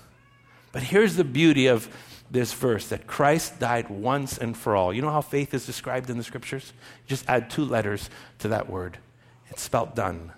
But 0.72 0.82
here's 0.82 1.16
the 1.16 1.24
beauty 1.24 1.66
of 1.66 1.88
this 2.30 2.52
verse 2.52 2.88
that 2.88 3.06
Christ 3.06 3.58
died 3.58 3.90
once 3.90 4.38
and 4.38 4.56
for 4.56 4.76
all. 4.76 4.92
You 4.92 5.02
know 5.02 5.10
how 5.10 5.20
faith 5.20 5.52
is 5.52 5.66
described 5.66 6.10
in 6.10 6.16
the 6.16 6.22
scriptures? 6.22 6.72
Just 7.06 7.28
add 7.28 7.50
two 7.50 7.64
letters 7.64 8.08
to 8.38 8.48
that 8.48 8.70
word. 8.70 8.98
It's 9.48 9.62
spelled 9.62 9.94
done 9.94 10.32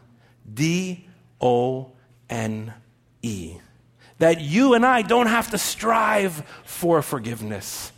D 0.53 1.07
O 1.41 1.93
N 2.31 2.73
E. 3.21 3.59
That 4.19 4.41
you 4.41 4.75
and 4.75 4.87
I 4.87 5.03
don't 5.03 5.27
have 5.27 5.51
to 5.51 5.59
strive 5.59 6.45
for 6.65 7.03
forgiveness 7.03 7.93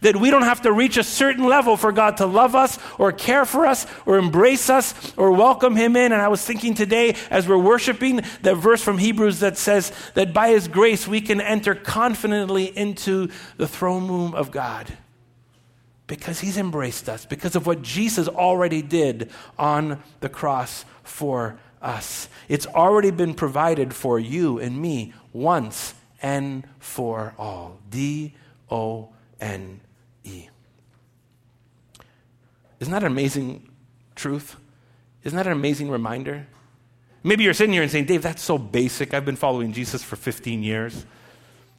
that 0.00 0.16
we 0.16 0.30
don't 0.30 0.42
have 0.42 0.62
to 0.62 0.72
reach 0.72 0.96
a 0.96 1.04
certain 1.04 1.44
level 1.44 1.76
for 1.76 1.92
God 1.92 2.18
to 2.18 2.26
love 2.26 2.54
us 2.54 2.78
or 2.98 3.12
care 3.12 3.44
for 3.44 3.66
us 3.66 3.86
or 4.06 4.18
embrace 4.18 4.70
us 4.70 5.12
or 5.16 5.32
welcome 5.32 5.76
Him 5.76 5.96
in. 5.96 6.12
And 6.12 6.20
I 6.20 6.28
was 6.28 6.44
thinking 6.44 6.74
today 6.74 7.16
as 7.30 7.46
we're 7.46 7.58
worshiping 7.58 8.22
that 8.42 8.56
verse 8.56 8.82
from 8.82 8.98
Hebrews 8.98 9.40
that 9.40 9.58
says 9.58 9.92
that 10.14 10.32
by 10.32 10.50
His 10.50 10.68
grace 10.68 11.06
we 11.06 11.20
can 11.20 11.40
enter 11.40 11.74
confidently 11.74 12.76
into 12.76 13.28
the 13.56 13.68
throne 13.68 14.08
room 14.08 14.34
of 14.34 14.50
God 14.50 14.92
because 16.06 16.40
He's 16.40 16.58
embraced 16.58 17.08
us, 17.08 17.24
because 17.24 17.54
of 17.54 17.66
what 17.66 17.82
Jesus 17.82 18.26
already 18.26 18.82
did 18.82 19.30
on 19.58 20.02
the 20.18 20.28
cross 20.28 20.84
for 21.04 21.58
us. 21.80 22.28
It's 22.48 22.66
already 22.66 23.10
been 23.10 23.34
provided 23.34 23.94
for 23.94 24.18
you 24.18 24.58
and 24.58 24.80
me 24.80 25.14
once 25.32 25.94
and 26.20 26.66
for 26.78 27.34
all. 27.38 27.78
D 27.88 28.34
O 28.70 29.10
N. 29.40 29.80
Isn't 32.80 32.92
that 32.92 33.02
an 33.02 33.12
amazing 33.12 33.70
truth? 34.14 34.56
Isn't 35.22 35.36
that 35.36 35.46
an 35.46 35.52
amazing 35.52 35.90
reminder? 35.90 36.46
Maybe 37.22 37.44
you're 37.44 37.54
sitting 37.54 37.74
here 37.74 37.82
and 37.82 37.90
saying, 37.90 38.06
Dave, 38.06 38.22
that's 38.22 38.42
so 38.42 38.56
basic. 38.56 39.12
I've 39.12 39.26
been 39.26 39.36
following 39.36 39.72
Jesus 39.72 40.02
for 40.02 40.16
15 40.16 40.62
years. 40.62 41.04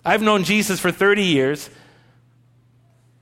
I've 0.06 0.22
known 0.22 0.44
Jesus 0.44 0.80
for 0.80 0.92
30 0.92 1.24
years. 1.24 1.70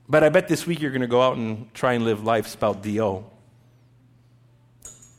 But 0.08 0.24
I 0.24 0.28
bet 0.28 0.48
this 0.48 0.66
week 0.66 0.80
you're 0.80 0.90
going 0.90 1.02
to 1.02 1.06
go 1.06 1.22
out 1.22 1.36
and 1.36 1.72
try 1.72 1.94
and 1.94 2.04
live 2.04 2.24
life 2.24 2.48
spelled 2.48 2.82
D 2.82 3.00
O. 3.00 3.24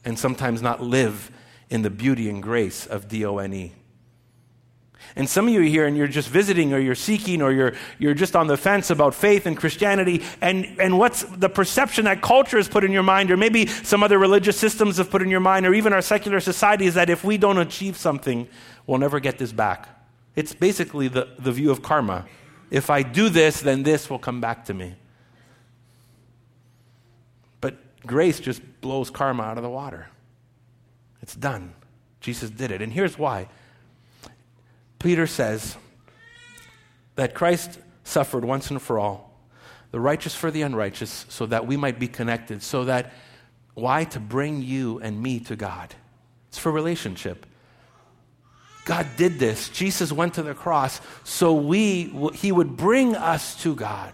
And 0.03 0.19
sometimes 0.19 0.61
not 0.61 0.83
live 0.83 1.31
in 1.69 1.81
the 1.81 1.89
beauty 1.89 2.29
and 2.29 2.43
grace 2.43 2.85
of 2.85 3.07
D 3.07 3.25
O 3.25 3.37
N 3.37 3.53
E. 3.53 3.71
And 5.15 5.29
some 5.29 5.47
of 5.47 5.53
you 5.53 5.61
are 5.61 5.63
here 5.63 5.85
and 5.85 5.97
you're 5.97 6.07
just 6.07 6.29
visiting 6.29 6.73
or 6.73 6.79
you're 6.79 6.95
seeking 6.95 7.41
or 7.41 7.51
you're, 7.51 7.73
you're 7.99 8.13
just 8.13 8.35
on 8.35 8.47
the 8.47 8.57
fence 8.57 8.89
about 8.89 9.13
faith 9.13 9.45
and 9.45 9.57
Christianity. 9.57 10.23
And, 10.39 10.65
and 10.79 10.97
what's 10.97 11.23
the 11.23 11.49
perception 11.49 12.05
that 12.05 12.21
culture 12.21 12.57
has 12.57 12.67
put 12.67 12.83
in 12.83 12.91
your 12.91 13.03
mind, 13.03 13.29
or 13.29 13.37
maybe 13.37 13.67
some 13.67 14.03
other 14.03 14.17
religious 14.17 14.57
systems 14.57 14.97
have 14.97 15.09
put 15.09 15.21
in 15.21 15.29
your 15.29 15.39
mind, 15.39 15.65
or 15.65 15.73
even 15.73 15.91
our 15.93 16.01
secular 16.01 16.39
society, 16.39 16.85
is 16.85 16.93
that 16.93 17.09
if 17.09 17.23
we 17.23 17.37
don't 17.37 17.57
achieve 17.57 17.97
something, 17.97 18.47
we'll 18.87 18.99
never 18.99 19.19
get 19.19 19.37
this 19.37 19.51
back. 19.51 19.89
It's 20.35 20.53
basically 20.53 21.07
the, 21.09 21.27
the 21.37 21.51
view 21.51 21.71
of 21.71 21.81
karma. 21.81 22.25
If 22.69 22.89
I 22.89 23.03
do 23.03 23.27
this, 23.27 23.59
then 23.59 23.83
this 23.83 24.09
will 24.09 24.19
come 24.19 24.39
back 24.39 24.65
to 24.65 24.73
me. 24.73 24.95
But 27.59 27.75
grace 28.07 28.39
just 28.39 28.61
blows 28.79 29.09
karma 29.09 29.43
out 29.43 29.57
of 29.57 29.63
the 29.63 29.69
water. 29.69 30.07
It's 31.21 31.35
done. 31.35 31.73
Jesus 32.21 32.49
did 32.49 32.71
it. 32.71 32.81
And 32.81 32.93
here's 32.93 33.17
why. 33.17 33.49
Peter 35.01 35.25
says 35.25 35.77
that 37.15 37.33
Christ 37.33 37.79
suffered 38.03 38.45
once 38.45 38.69
and 38.69 38.81
for 38.81 38.99
all, 38.99 39.33
the 39.91 39.99
righteous 39.99 40.35
for 40.35 40.51
the 40.51 40.61
unrighteous, 40.61 41.25
so 41.29 41.45
that 41.47 41.65
we 41.65 41.75
might 41.75 41.99
be 41.99 42.07
connected. 42.07 42.61
So 42.61 42.85
that, 42.85 43.13
why? 43.73 44.03
To 44.05 44.19
bring 44.19 44.61
you 44.61 44.99
and 44.99 45.21
me 45.21 45.39
to 45.41 45.55
God. 45.55 45.93
It's 46.49 46.57
for 46.57 46.71
relationship. 46.71 47.45
God 48.85 49.07
did 49.17 49.39
this. 49.39 49.69
Jesus 49.69 50.11
went 50.11 50.35
to 50.35 50.43
the 50.43 50.53
cross 50.53 51.01
so 51.23 51.53
we, 51.53 52.13
he 52.33 52.51
would 52.51 52.77
bring 52.77 53.15
us 53.15 53.61
to 53.63 53.75
God. 53.75 54.13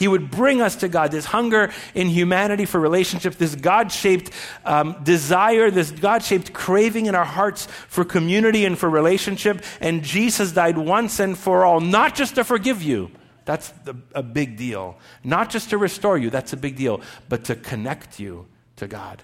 He 0.00 0.08
would 0.08 0.30
bring 0.30 0.62
us 0.62 0.76
to 0.76 0.88
God. 0.88 1.10
This 1.10 1.26
hunger 1.26 1.70
in 1.94 2.08
humanity 2.08 2.64
for 2.64 2.80
relationships, 2.80 3.36
this 3.36 3.54
God 3.54 3.92
shaped 3.92 4.30
um, 4.64 4.96
desire, 5.02 5.70
this 5.70 5.90
God 5.90 6.24
shaped 6.24 6.54
craving 6.54 7.04
in 7.04 7.14
our 7.14 7.26
hearts 7.26 7.66
for 7.86 8.02
community 8.02 8.64
and 8.64 8.78
for 8.78 8.88
relationship. 8.88 9.62
And 9.78 10.02
Jesus 10.02 10.52
died 10.52 10.78
once 10.78 11.20
and 11.20 11.36
for 11.36 11.66
all, 11.66 11.80
not 11.80 12.14
just 12.14 12.36
to 12.36 12.44
forgive 12.44 12.82
you. 12.82 13.10
That's 13.44 13.74
a 14.14 14.22
big 14.22 14.56
deal. 14.56 14.96
Not 15.22 15.50
just 15.50 15.68
to 15.68 15.76
restore 15.76 16.16
you, 16.16 16.30
that's 16.30 16.54
a 16.54 16.56
big 16.56 16.76
deal, 16.76 17.02
but 17.28 17.44
to 17.44 17.54
connect 17.54 18.18
you 18.18 18.46
to 18.76 18.88
God, 18.88 19.22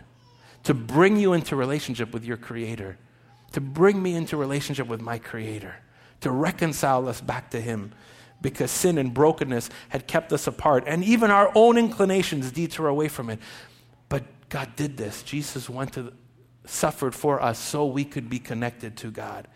to 0.65 0.75
bring 0.75 1.17
you 1.17 1.33
into 1.33 1.57
relationship 1.57 2.13
with 2.13 2.27
your 2.27 2.37
Creator, 2.37 2.99
to 3.53 3.63
bring 3.63 4.03
me 4.03 4.15
into 4.15 4.37
relationship 4.37 4.89
with 4.89 5.01
my 5.01 5.19
Creator, 5.19 5.75
to 6.21 6.31
reconcile 6.31 7.09
us 7.09 7.23
back 7.23 7.51
to 7.53 7.63
Him 7.63 7.93
because 8.41 8.71
sin 8.71 8.99
and 8.99 9.13
brokenness 9.13 9.71
had 9.89 10.07
kept 10.07 10.33
us 10.33 10.47
apart. 10.47 10.85
And 10.87 11.03
even 11.05 11.31
our 11.31 11.51
own 11.55 11.79
inclinations 11.79 12.51
detour 12.51 12.89
away 12.89 13.09
from 13.09 13.31
it. 13.31 13.39
But 14.09 14.25
God 14.49 14.77
did 14.77 14.97
this. 14.97 15.23
Jesus 15.23 15.69
went 15.69 15.95
to 15.95 16.13
suffered 16.67 17.15
for 17.15 17.41
us 17.41 17.59
so 17.59 17.87
we 17.87 18.05
could 18.05 18.29
be 18.29 18.39
connected 18.39 18.97
to 18.99 19.11
God. 19.11 19.49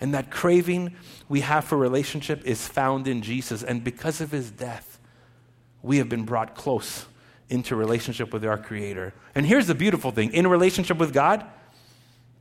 And 0.00 0.12
that 0.14 0.30
craving 0.30 0.94
we 1.28 1.40
have 1.40 1.64
for 1.64 1.76
relationship 1.76 2.44
is 2.44 2.66
found 2.66 3.06
in 3.08 3.22
Jesus. 3.22 3.62
And 3.62 3.82
because 3.82 4.20
of 4.20 4.30
his 4.30 4.50
death, 4.50 4.98
we 5.82 5.98
have 5.98 6.08
been 6.08 6.24
brought 6.24 6.54
close 6.54 7.06
into 7.48 7.76
relationship 7.76 8.32
with 8.32 8.44
our 8.44 8.58
Creator. 8.58 9.14
And 9.34 9.46
here's 9.46 9.66
the 9.66 9.74
beautiful 9.74 10.10
thing 10.10 10.32
in 10.32 10.46
relationship 10.46 10.98
with 10.98 11.12
God, 11.12 11.44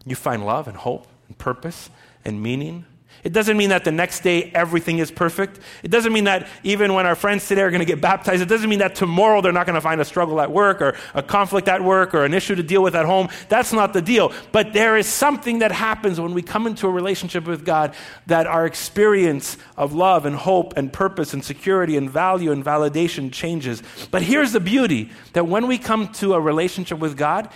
you 0.06 0.16
find 0.16 0.46
love 0.46 0.68
and 0.68 0.76
hope 0.76 1.08
and 1.28 1.38
purpose 1.38 1.90
and 2.24 2.42
meaning 2.42 2.86
it 3.24 3.34
doesn't 3.34 3.58
mean 3.58 3.70
that 3.70 3.84
the 3.84 3.92
next 3.92 4.22
day 4.22 4.52
everything 4.54 5.00
is 5.00 5.10
perfect. 5.10 5.60
It 5.84 5.90
doesn't 5.90 6.14
mean 6.14 6.26
that 6.26 6.48
even 6.64 6.94
when 6.94 7.06
our 7.06 7.16
friends 7.16 7.48
today 7.48 7.62
are 7.62 7.72
going 7.72 7.80
to 7.80 7.86
get 7.86 8.02
baptized, 8.02 8.42
it 8.42 8.48
doesn't 8.48 8.70
mean 8.70 8.80
that 8.80 8.96
tomorrow 8.96 9.42
they're 9.42 9.52
not 9.52 9.66
going 9.66 9.76
to 9.76 9.82
find 9.82 10.00
a 10.00 10.06
struggle 10.06 10.40
at 10.42 10.52
work 10.52 10.82
or 10.82 10.96
a 11.14 11.24
conflict 11.24 11.68
at 11.68 11.84
work 11.84 12.14
or 12.14 12.24
an 12.24 12.34
issue 12.34 12.56
to 12.56 12.64
deal 12.64 12.84
with 12.84 12.96
at 12.96 13.06
home. 13.06 13.30
That's 13.50 13.74
not 13.74 13.94
the 13.94 14.02
deal. 14.02 14.32
But 14.52 14.74
there 14.74 14.98
is 14.98 15.08
something 15.08 15.60
that 15.60 15.72
happens 15.72 16.20
when 16.20 16.34
we 16.34 16.42
come 16.42 16.68
into 16.68 16.88
a 16.88 16.92
relationship 16.92 17.48
with 17.48 17.66
God 17.66 17.96
that 18.28 18.48
our 18.48 18.66
experience 18.66 19.58
of 19.78 19.94
love 19.94 20.26
and 20.26 20.36
hope 20.36 20.74
and 20.78 20.92
purpose 20.92 21.34
and 21.34 21.44
security 21.44 21.98
and 21.98 22.10
value 22.10 22.52
and 22.52 22.64
validation 22.64 23.32
changes. 23.32 23.82
But 24.12 24.22
here's 24.22 24.52
the 24.52 24.60
beauty 24.60 25.12
that 25.34 25.48
when 25.48 25.68
we 25.68 25.78
come 25.78 26.10
to 26.14 26.34
a 26.34 26.40
relationship 26.40 27.00
with 27.00 27.18
God, 27.18 27.50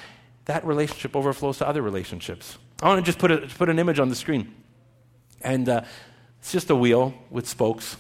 that 0.45 0.65
relationship 0.65 1.15
overflows 1.15 1.59
to 1.59 1.67
other 1.67 1.81
relationships. 1.81 2.57
I 2.81 2.87
want 2.87 3.05
to 3.05 3.05
just 3.05 3.19
put, 3.19 3.31
a, 3.31 3.37
put 3.37 3.69
an 3.69 3.77
image 3.77 3.99
on 3.99 4.09
the 4.09 4.15
screen. 4.15 4.53
And 5.41 5.69
uh, 5.69 5.81
it's 6.39 6.51
just 6.51 6.69
a 6.69 6.75
wheel 6.75 7.13
with 7.29 7.47
spokes. 7.47 7.97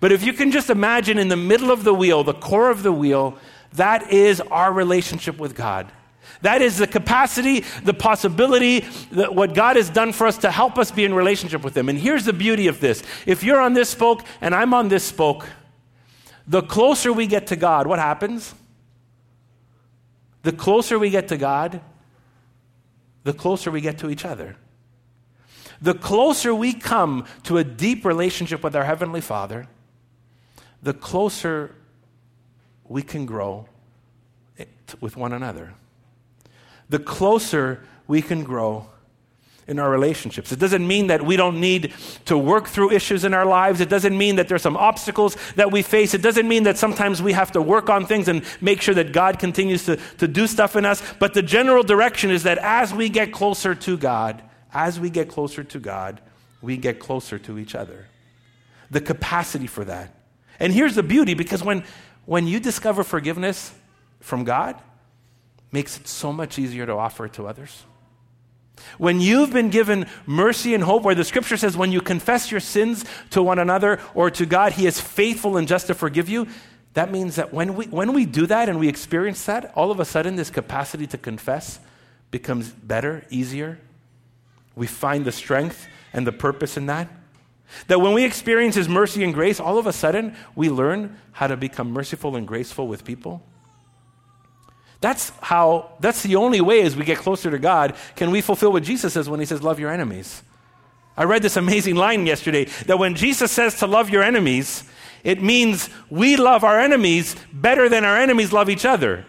But 0.00 0.12
if 0.12 0.22
you 0.22 0.32
can 0.32 0.50
just 0.50 0.70
imagine 0.70 1.18
in 1.18 1.28
the 1.28 1.36
middle 1.36 1.70
of 1.70 1.84
the 1.84 1.94
wheel, 1.94 2.22
the 2.22 2.34
core 2.34 2.70
of 2.70 2.82
the 2.82 2.92
wheel, 2.92 3.38
that 3.74 4.12
is 4.12 4.40
our 4.40 4.72
relationship 4.72 5.38
with 5.38 5.54
God. 5.54 5.90
That 6.42 6.60
is 6.60 6.78
the 6.78 6.86
capacity, 6.86 7.64
the 7.82 7.94
possibility, 7.94 8.80
that 9.12 9.34
what 9.34 9.54
God 9.54 9.76
has 9.76 9.88
done 9.88 10.12
for 10.12 10.26
us 10.26 10.38
to 10.38 10.50
help 10.50 10.78
us 10.78 10.90
be 10.90 11.04
in 11.04 11.14
relationship 11.14 11.64
with 11.64 11.76
Him. 11.76 11.88
And 11.88 11.98
here's 11.98 12.24
the 12.24 12.32
beauty 12.32 12.66
of 12.66 12.80
this 12.80 13.02
if 13.24 13.42
you're 13.42 13.60
on 13.60 13.72
this 13.72 13.88
spoke 13.88 14.22
and 14.40 14.54
I'm 14.54 14.74
on 14.74 14.88
this 14.88 15.04
spoke, 15.04 15.48
the 16.46 16.62
closer 16.62 17.12
we 17.12 17.26
get 17.26 17.48
to 17.48 17.56
God, 17.56 17.86
what 17.86 17.98
happens? 17.98 18.54
The 20.42 20.52
closer 20.52 20.98
we 20.98 21.10
get 21.10 21.28
to 21.28 21.36
God, 21.36 21.80
the 23.24 23.32
closer 23.32 23.70
we 23.70 23.80
get 23.80 23.98
to 23.98 24.10
each 24.10 24.24
other. 24.24 24.56
The 25.80 25.94
closer 25.94 26.54
we 26.54 26.72
come 26.72 27.26
to 27.44 27.58
a 27.58 27.64
deep 27.64 28.04
relationship 28.04 28.62
with 28.62 28.74
our 28.74 28.84
Heavenly 28.84 29.20
Father, 29.20 29.68
the 30.82 30.94
closer 30.94 31.74
we 32.88 33.02
can 33.02 33.26
grow 33.26 33.68
with 35.00 35.16
one 35.16 35.32
another. 35.32 35.74
The 36.88 36.98
closer 36.98 37.84
we 38.06 38.22
can 38.22 38.44
grow 38.44 38.86
in 39.66 39.80
our 39.80 39.90
relationships. 39.90 40.52
It 40.52 40.60
doesn't 40.60 40.86
mean 40.86 41.08
that 41.08 41.24
we 41.24 41.36
don't 41.36 41.60
need 41.60 41.92
to 42.26 42.38
work 42.38 42.68
through 42.68 42.92
issues 42.92 43.24
in 43.24 43.34
our 43.34 43.44
lives. 43.44 43.80
It 43.80 43.88
doesn't 43.88 44.16
mean 44.16 44.36
that 44.36 44.46
there's 44.46 44.62
some 44.62 44.76
obstacles 44.76 45.36
that 45.56 45.72
we 45.72 45.82
face. 45.82 46.14
It 46.14 46.22
doesn't 46.22 46.46
mean 46.46 46.62
that 46.64 46.78
sometimes 46.78 47.20
we 47.20 47.32
have 47.32 47.50
to 47.52 47.60
work 47.60 47.90
on 47.90 48.06
things 48.06 48.28
and 48.28 48.44
make 48.60 48.80
sure 48.80 48.94
that 48.94 49.12
God 49.12 49.40
continues 49.40 49.84
to, 49.86 49.96
to 50.18 50.28
do 50.28 50.46
stuff 50.46 50.76
in 50.76 50.84
us. 50.84 51.02
But 51.18 51.34
the 51.34 51.42
general 51.42 51.82
direction 51.82 52.30
is 52.30 52.44
that 52.44 52.58
as 52.58 52.94
we 52.94 53.08
get 53.08 53.32
closer 53.32 53.74
to 53.74 53.96
God, 53.96 54.40
as 54.72 54.98
we 55.00 55.10
get 55.10 55.28
closer 55.28 55.64
to 55.64 55.78
God, 55.78 56.20
we 56.60 56.76
get 56.76 56.98
closer 56.98 57.38
to 57.38 57.58
each 57.58 57.74
other. 57.74 58.06
The 58.90 59.00
capacity 59.00 59.66
for 59.66 59.84
that. 59.84 60.14
And 60.58 60.72
here's 60.72 60.94
the 60.94 61.02
beauty 61.02 61.34
because 61.34 61.62
when, 61.62 61.84
when 62.24 62.46
you 62.46 62.60
discover 62.60 63.04
forgiveness 63.04 63.72
from 64.20 64.44
God, 64.44 64.80
makes 65.72 65.98
it 65.98 66.08
so 66.08 66.32
much 66.32 66.58
easier 66.58 66.86
to 66.86 66.92
offer 66.92 67.26
it 67.26 67.34
to 67.34 67.46
others. 67.46 67.84
When 68.98 69.20
you've 69.20 69.52
been 69.52 69.70
given 69.70 70.06
mercy 70.26 70.74
and 70.74 70.84
hope, 70.84 71.02
where 71.02 71.14
the 71.14 71.24
scripture 71.24 71.56
says, 71.56 71.76
when 71.76 71.92
you 71.92 72.00
confess 72.00 72.50
your 72.50 72.60
sins 72.60 73.04
to 73.30 73.42
one 73.42 73.58
another 73.58 74.00
or 74.14 74.30
to 74.30 74.46
God, 74.46 74.72
He 74.72 74.86
is 74.86 75.00
faithful 75.00 75.56
and 75.56 75.66
just 75.66 75.86
to 75.88 75.94
forgive 75.94 76.28
you. 76.28 76.46
That 76.94 77.10
means 77.10 77.36
that 77.36 77.52
when 77.52 77.74
we, 77.74 77.86
when 77.86 78.12
we 78.12 78.24
do 78.24 78.46
that 78.46 78.68
and 78.68 78.78
we 78.78 78.88
experience 78.88 79.44
that, 79.46 79.72
all 79.76 79.90
of 79.90 80.00
a 80.00 80.04
sudden 80.04 80.36
this 80.36 80.50
capacity 80.50 81.06
to 81.08 81.18
confess 81.18 81.78
becomes 82.30 82.70
better, 82.70 83.24
easier, 83.30 83.78
we 84.76 84.86
find 84.86 85.24
the 85.24 85.32
strength 85.32 85.88
and 86.12 86.26
the 86.26 86.32
purpose 86.32 86.76
in 86.76 86.86
that. 86.86 87.08
That 87.88 88.00
when 88.00 88.12
we 88.12 88.24
experience 88.24 88.76
His 88.76 88.88
mercy 88.88 89.24
and 89.24 89.34
grace, 89.34 89.58
all 89.58 89.78
of 89.78 89.86
a 89.86 89.92
sudden 89.92 90.36
we 90.54 90.70
learn 90.70 91.18
how 91.32 91.48
to 91.48 91.56
become 91.56 91.90
merciful 91.90 92.36
and 92.36 92.46
graceful 92.46 92.86
with 92.86 93.04
people. 93.04 93.42
That's 95.00 95.30
how, 95.40 95.92
that's 96.00 96.22
the 96.22 96.36
only 96.36 96.60
way 96.60 96.82
as 96.82 96.96
we 96.96 97.04
get 97.04 97.18
closer 97.18 97.50
to 97.50 97.58
God 97.58 97.96
can 98.14 98.30
we 98.30 98.40
fulfill 98.40 98.72
what 98.72 98.82
Jesus 98.82 99.14
says 99.14 99.28
when 99.28 99.40
He 99.40 99.46
says, 99.46 99.62
Love 99.62 99.80
your 99.80 99.90
enemies. 99.90 100.42
I 101.16 101.24
read 101.24 101.42
this 101.42 101.56
amazing 101.56 101.96
line 101.96 102.26
yesterday 102.26 102.64
that 102.86 102.98
when 102.98 103.14
Jesus 103.14 103.50
says 103.50 103.78
to 103.78 103.86
love 103.86 104.10
your 104.10 104.22
enemies, 104.22 104.84
it 105.24 105.42
means 105.42 105.88
we 106.10 106.36
love 106.36 106.62
our 106.62 106.78
enemies 106.78 107.36
better 107.52 107.88
than 107.88 108.04
our 108.04 108.18
enemies 108.18 108.52
love 108.52 108.68
each 108.68 108.84
other. 108.84 109.24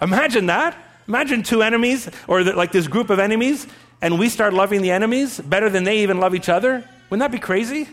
Imagine 0.00 0.46
that. 0.46 0.76
Imagine 1.06 1.42
two 1.42 1.62
enemies, 1.62 2.08
or 2.28 2.42
like 2.42 2.72
this 2.72 2.86
group 2.86 3.10
of 3.10 3.18
enemies, 3.18 3.66
and 4.02 4.18
we 4.18 4.28
start 4.28 4.54
loving 4.54 4.82
the 4.82 4.90
enemies 4.90 5.40
better 5.40 5.68
than 5.68 5.84
they 5.84 5.98
even 6.02 6.18
love 6.18 6.34
each 6.34 6.48
other, 6.48 6.84
wouldn't 7.08 7.20
that 7.20 7.32
be 7.32 7.38
crazy? 7.38 7.88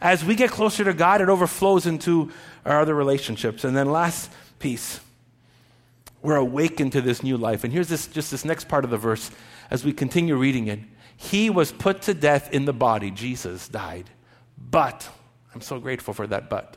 As 0.00 0.24
we 0.24 0.34
get 0.34 0.50
closer 0.50 0.82
to 0.84 0.94
God, 0.94 1.20
it 1.20 1.28
overflows 1.28 1.86
into 1.86 2.32
our 2.64 2.80
other 2.80 2.94
relationships. 2.94 3.64
And 3.64 3.76
then, 3.76 3.92
last 3.92 4.30
piece, 4.58 5.00
we're 6.22 6.36
awakened 6.36 6.92
to 6.92 7.00
this 7.00 7.22
new 7.22 7.36
life. 7.36 7.64
And 7.64 7.72
here's 7.72 7.88
this, 7.88 8.06
just 8.06 8.30
this 8.30 8.44
next 8.44 8.68
part 8.68 8.84
of 8.84 8.90
the 8.90 8.96
verse 8.96 9.30
as 9.70 9.84
we 9.84 9.92
continue 9.92 10.36
reading 10.36 10.68
it. 10.68 10.80
He 11.16 11.50
was 11.50 11.70
put 11.70 12.02
to 12.02 12.14
death 12.14 12.52
in 12.52 12.64
the 12.64 12.72
body, 12.72 13.10
Jesus 13.10 13.68
died. 13.68 14.08
But, 14.58 15.08
I'm 15.54 15.60
so 15.60 15.78
grateful 15.78 16.14
for 16.14 16.26
that 16.26 16.48
but, 16.48 16.76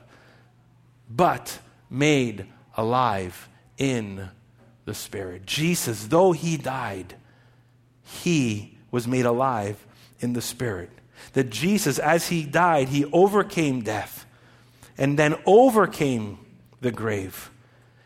but 1.09 1.59
made 1.89 2.45
alive 2.75 3.47
in 3.77 4.29
the 4.85 4.93
Spirit. 4.93 5.45
Jesus, 5.45 6.07
though 6.07 6.33
he 6.33 6.57
died, 6.57 7.15
he 8.13 8.77
was 8.91 9.07
made 9.07 9.25
alive 9.25 9.85
in 10.19 10.33
the 10.33 10.41
Spirit. 10.41 10.89
That 11.33 11.49
Jesus, 11.49 11.99
as 11.99 12.27
he 12.27 12.43
died, 12.43 12.89
he 12.89 13.05
overcame 13.05 13.81
death 13.81 14.25
and 14.97 15.17
then 15.17 15.35
overcame 15.45 16.39
the 16.81 16.91
grave. 16.91 17.49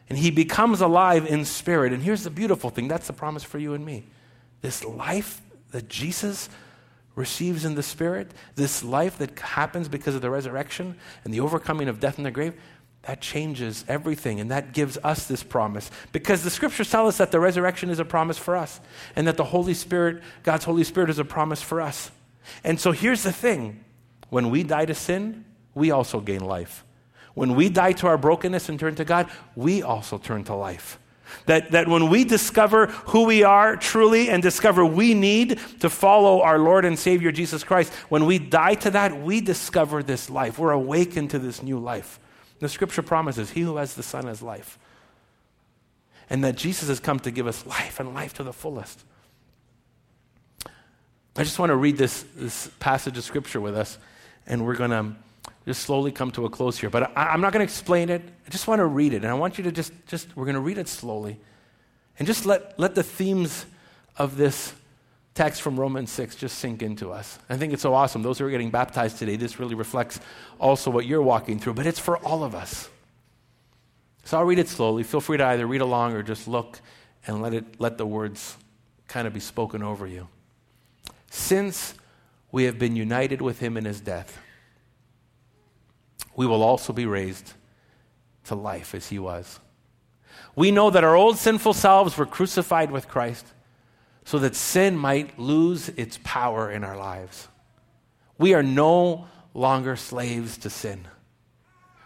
And 0.10 0.18
he 0.18 0.32
becomes 0.32 0.80
alive 0.80 1.26
in 1.26 1.44
spirit. 1.44 1.92
And 1.92 2.02
here's 2.02 2.24
the 2.24 2.30
beautiful 2.30 2.70
thing 2.70 2.88
that's 2.88 3.08
the 3.08 3.14
promise 3.14 3.44
for 3.44 3.58
you 3.58 3.74
and 3.74 3.86
me. 3.86 4.06
This 4.62 4.84
life 4.86 5.42
that 5.72 5.90
Jesus 5.90 6.50
receives 7.16 7.66
in 7.66 7.76
the 7.76 7.84
Spirit, 7.84 8.32
this 8.56 8.84
life 8.84 9.18
that 9.18 9.38
happens 9.40 9.90
because 9.90 10.16
of 10.16 10.22
the 10.22 10.30
resurrection 10.30 10.96
and 11.24 11.34
the 11.34 11.40
overcoming 11.40 11.90
of 11.90 12.00
death 12.00 12.18
in 12.18 12.24
the 12.24 12.32
grave, 12.32 12.54
that 13.08 13.22
changes 13.22 13.86
everything. 13.88 14.42
And 14.42 14.52
that 14.52 14.74
gives 14.74 14.98
us 15.02 15.28
this 15.28 15.42
promise. 15.42 15.90
Because 16.12 16.44
the 16.44 16.50
scriptures 16.50 16.92
tell 16.92 17.08
us 17.08 17.18
that 17.18 17.32
the 17.32 17.40
resurrection 17.40 17.90
is 17.90 18.00
a 18.00 18.06
promise 18.06 18.38
for 18.38 18.58
us, 18.58 18.82
and 19.16 19.26
that 19.28 19.38
the 19.38 19.46
Holy 19.46 19.74
Spirit, 19.74 20.22
God's 20.44 20.66
Holy 20.66 20.84
Spirit, 20.84 21.10
is 21.10 21.18
a 21.18 21.24
promise 21.24 21.62
for 21.62 21.80
us. 21.80 22.12
And 22.66 22.78
so 22.80 22.92
here's 22.92 23.24
the 23.24 23.32
thing 23.32 23.84
when 24.30 24.50
we 24.50 24.64
die 24.64 24.86
to 24.86 24.94
sin, 24.94 25.46
we 25.74 25.90
also 25.90 26.20
gain 26.20 26.42
life. 26.42 26.84
When 27.34 27.56
we 27.56 27.70
die 27.70 27.94
to 27.94 28.08
our 28.08 28.18
brokenness 28.18 28.68
and 28.68 28.78
turn 28.78 28.96
to 28.96 29.06
God, 29.06 29.30
we 29.56 29.82
also 29.82 30.18
turn 30.18 30.44
to 30.46 30.56
life. 30.56 31.00
That, 31.46 31.72
that 31.72 31.88
when 31.88 32.10
we 32.10 32.26
discover 32.26 32.88
who 32.88 33.24
we 33.24 33.44
are 33.44 33.78
truly 33.78 34.30
and 34.30 34.44
discover 34.44 34.86
we 34.86 35.14
need 35.14 35.60
to 35.80 35.90
follow 35.90 36.42
our 36.42 36.60
Lord 36.60 36.84
and 36.84 37.00
Savior 37.00 37.32
Jesus 37.32 37.64
Christ, 37.64 37.94
when 38.10 38.26
we 38.26 38.38
die 38.38 38.76
to 38.76 38.92
that, 38.92 39.22
we 39.22 39.40
discover 39.40 40.04
this 40.04 40.30
life. 40.30 40.60
We're 40.60 40.72
awakened 40.72 41.30
to 41.32 41.40
this 41.40 41.64
new 41.64 41.80
life. 41.80 42.20
The 42.60 42.70
scripture 42.70 43.02
promises, 43.02 43.52
He 43.52 43.62
who 43.62 43.78
has 43.78 43.96
the 43.96 44.04
Son 44.04 44.26
has 44.26 44.42
life. 44.42 44.80
And 46.30 46.44
that 46.44 46.56
Jesus 46.56 46.90
has 46.90 47.00
come 47.00 47.20
to 47.22 47.32
give 47.32 47.48
us 47.48 47.66
life 47.66 48.00
and 48.00 48.14
life 48.14 48.34
to 48.36 48.44
the 48.44 48.54
fullest. 48.54 49.04
I 50.66 51.44
just 51.44 51.60
want 51.60 51.70
to 51.70 51.76
read 51.76 51.98
this, 51.98 52.26
this 52.36 52.68
passage 52.80 53.18
of 53.18 53.24
scripture 53.24 53.62
with 53.62 53.78
us, 53.78 54.00
and 54.48 54.66
we're 54.66 54.76
going 54.76 54.90
to 54.90 55.16
just 55.68 55.84
slowly 55.84 56.12
come 56.12 56.32
to 56.32 56.46
a 56.46 56.50
close 56.50 56.80
here. 56.80 56.90
But 56.90 57.16
I, 57.16 57.34
am 57.34 57.42
not 57.42 57.54
going 57.54 57.60
to 57.60 57.72
explain 57.72 58.10
it. 58.10 58.22
I 58.46 58.50
just 58.50 58.68
want 58.68 58.80
to 58.80 58.86
read 58.86 59.14
it. 59.14 59.18
And 59.18 59.28
I 59.28 59.36
want 59.36 59.58
you 59.58 59.64
to 59.66 59.72
just, 59.72 59.92
just 60.08 60.36
we're 60.36 60.46
going 60.46 60.56
to 60.56 60.62
read 60.62 60.78
it 60.78 60.88
slowly. 60.88 61.38
And 62.18 62.26
just 62.26 62.46
let, 62.46 62.80
let 62.80 62.96
the 62.96 63.04
themes 63.04 63.66
of 64.18 64.38
this 64.38 64.74
text 65.38 65.62
from 65.62 65.80
Romans 65.80 66.12
6 66.12 66.36
just 66.36 66.58
sink 66.58 66.82
into 66.82 67.12
us. 67.12 67.38
I 67.48 67.58
think 67.58 67.72
it's 67.72 67.84
so 67.84 67.94
awesome. 67.94 68.24
Those 68.24 68.40
who 68.40 68.46
are 68.48 68.50
getting 68.50 68.72
baptized 68.72 69.20
today, 69.20 69.36
this 69.36 69.60
really 69.60 69.76
reflects 69.76 70.20
also 70.60 70.90
what 70.90 71.06
you're 71.06 71.22
walking 71.22 71.60
through, 71.60 71.76
but 71.76 71.86
it's 71.86 72.00
for 72.00 72.18
all 72.18 72.44
of 72.44 72.56
us. 72.56 72.90
So 74.24 74.40
I'll 74.40 74.46
read 74.46 74.58
it 74.58 74.68
slowly. 74.68 75.04
Feel 75.04 75.22
free 75.22 75.38
to 75.38 75.46
either 75.46 75.68
read 75.68 75.82
along 75.82 76.14
or 76.14 76.24
just 76.24 76.48
look 76.48 76.82
and 77.28 77.40
let, 77.40 77.54
it, 77.54 77.80
let 77.80 78.00
the 78.00 78.06
words 78.06 78.58
kind 79.08 79.28
of 79.28 79.34
be 79.34 79.40
spoken 79.40 79.84
over 79.84 80.08
you. 80.08 80.28
Since 81.30 81.94
we 82.52 82.64
have 82.64 82.80
been 82.80 82.96
united 82.96 83.40
with 83.40 83.60
him 83.60 83.78
in 83.78 83.86
his 83.86 84.02
death, 84.02 84.40
we 86.36 86.48
will 86.48 86.64
also 86.64 86.94
be 86.94 87.06
raised 87.06 87.54
to 88.46 88.56
life 88.56 88.96
as 88.96 89.10
he 89.10 89.20
was. 89.20 89.60
We 90.56 90.72
know 90.72 90.90
that 90.90 91.04
our 91.04 91.16
old 91.16 91.38
sinful 91.38 91.74
selves 91.74 92.18
were 92.18 92.26
crucified 92.26 92.90
with 92.90 93.08
Christ 93.08 93.46
so 94.28 94.40
that 94.40 94.58
sin 94.58 94.98
might 94.98 95.40
lose 95.40 95.88
its 95.88 96.20
power 96.22 96.70
in 96.70 96.84
our 96.84 96.98
lives. 96.98 97.48
We 98.38 98.54
are 98.54 98.62
no 98.62 99.30
longer 99.54 99.96
slaves 99.96 100.58
to 100.58 100.70
sin. 100.70 101.08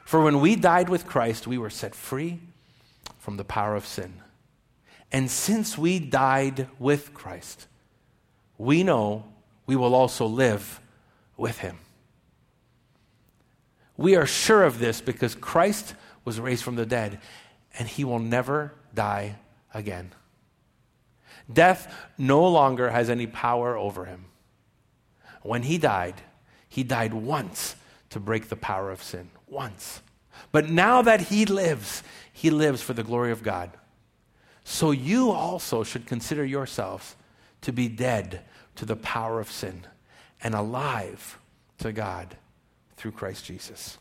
For 0.06 0.24
when 0.24 0.40
we 0.40 0.56
died 0.56 0.88
with 0.88 1.08
Christ, 1.08 1.48
we 1.48 1.58
were 1.58 1.72
set 1.72 1.96
free 1.96 2.40
from 3.18 3.38
the 3.38 3.44
power 3.44 3.76
of 3.76 3.88
sin. 3.88 4.22
And 5.12 5.32
since 5.32 5.80
we 5.80 5.98
died 5.98 6.68
with 6.78 7.12
Christ, 7.16 7.66
we 8.60 8.84
know 8.84 9.26
we 9.66 9.76
will 9.76 9.96
also 9.96 10.28
live 10.28 10.80
with 11.38 11.58
him. 11.58 11.80
We 13.98 14.16
are 14.16 14.28
sure 14.28 14.62
of 14.62 14.78
this 14.78 15.02
because 15.02 15.34
Christ 15.34 15.96
was 16.24 16.40
raised 16.40 16.64
from 16.64 16.76
the 16.76 16.86
dead 16.86 17.20
and 17.80 17.88
he 17.88 18.04
will 18.04 18.20
never 18.20 18.74
die 18.94 19.38
again. 19.74 20.12
Death 21.54 21.94
no 22.18 22.48
longer 22.48 22.90
has 22.90 23.10
any 23.10 23.28
power 23.28 23.78
over 23.78 24.06
him. 24.06 24.26
When 25.42 25.64
he 25.64 25.78
died, 25.78 26.16
he 26.70 26.84
died 26.84 27.14
once 27.14 27.76
to 28.12 28.20
break 28.20 28.50
the 28.50 28.56
power 28.56 28.92
of 28.92 29.02
sin. 29.02 29.30
Once. 29.48 30.02
But 30.52 30.70
now 30.70 31.02
that 31.02 31.22
he 31.22 31.46
lives, 31.46 32.04
he 32.32 32.50
lives 32.50 32.82
for 32.82 32.94
the 32.94 33.04
glory 33.04 33.32
of 33.32 33.44
God. 33.44 33.72
So 34.64 34.92
you 34.92 35.32
also 35.32 35.84
should 35.84 36.06
consider 36.06 36.46
yourselves 36.46 37.16
to 37.62 37.72
be 37.72 37.88
dead 37.88 38.42
to 38.76 38.86
the 38.86 38.96
power 38.96 39.40
of 39.40 39.52
sin 39.52 39.86
and 40.42 40.56
alive 40.56 41.40
to 41.80 41.92
God 41.92 42.36
through 42.98 43.12
Christ 43.12 43.46
Jesus. 43.46 43.98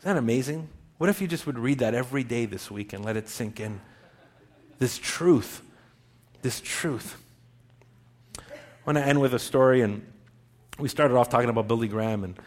Isn't 0.00 0.14
that 0.14 0.18
amazing? 0.18 0.68
What 0.98 1.10
if 1.10 1.20
you 1.20 1.26
just 1.26 1.46
would 1.46 1.58
read 1.58 1.80
that 1.80 1.94
every 1.94 2.24
day 2.24 2.46
this 2.46 2.70
week 2.70 2.92
and 2.92 3.04
let 3.04 3.16
it 3.16 3.28
sink 3.28 3.58
in? 3.58 3.80
This 4.78 4.98
truth. 4.98 5.62
This 6.44 6.60
truth. 6.60 7.16
I 8.38 8.42
want 8.84 8.98
to 8.98 9.02
end 9.02 9.18
with 9.18 9.32
a 9.32 9.38
story, 9.38 9.80
and 9.80 10.06
we 10.78 10.90
started 10.90 11.16
off 11.16 11.30
talking 11.30 11.48
about 11.48 11.66
Billy 11.68 11.88
Graham, 11.88 12.22
and 12.22 12.38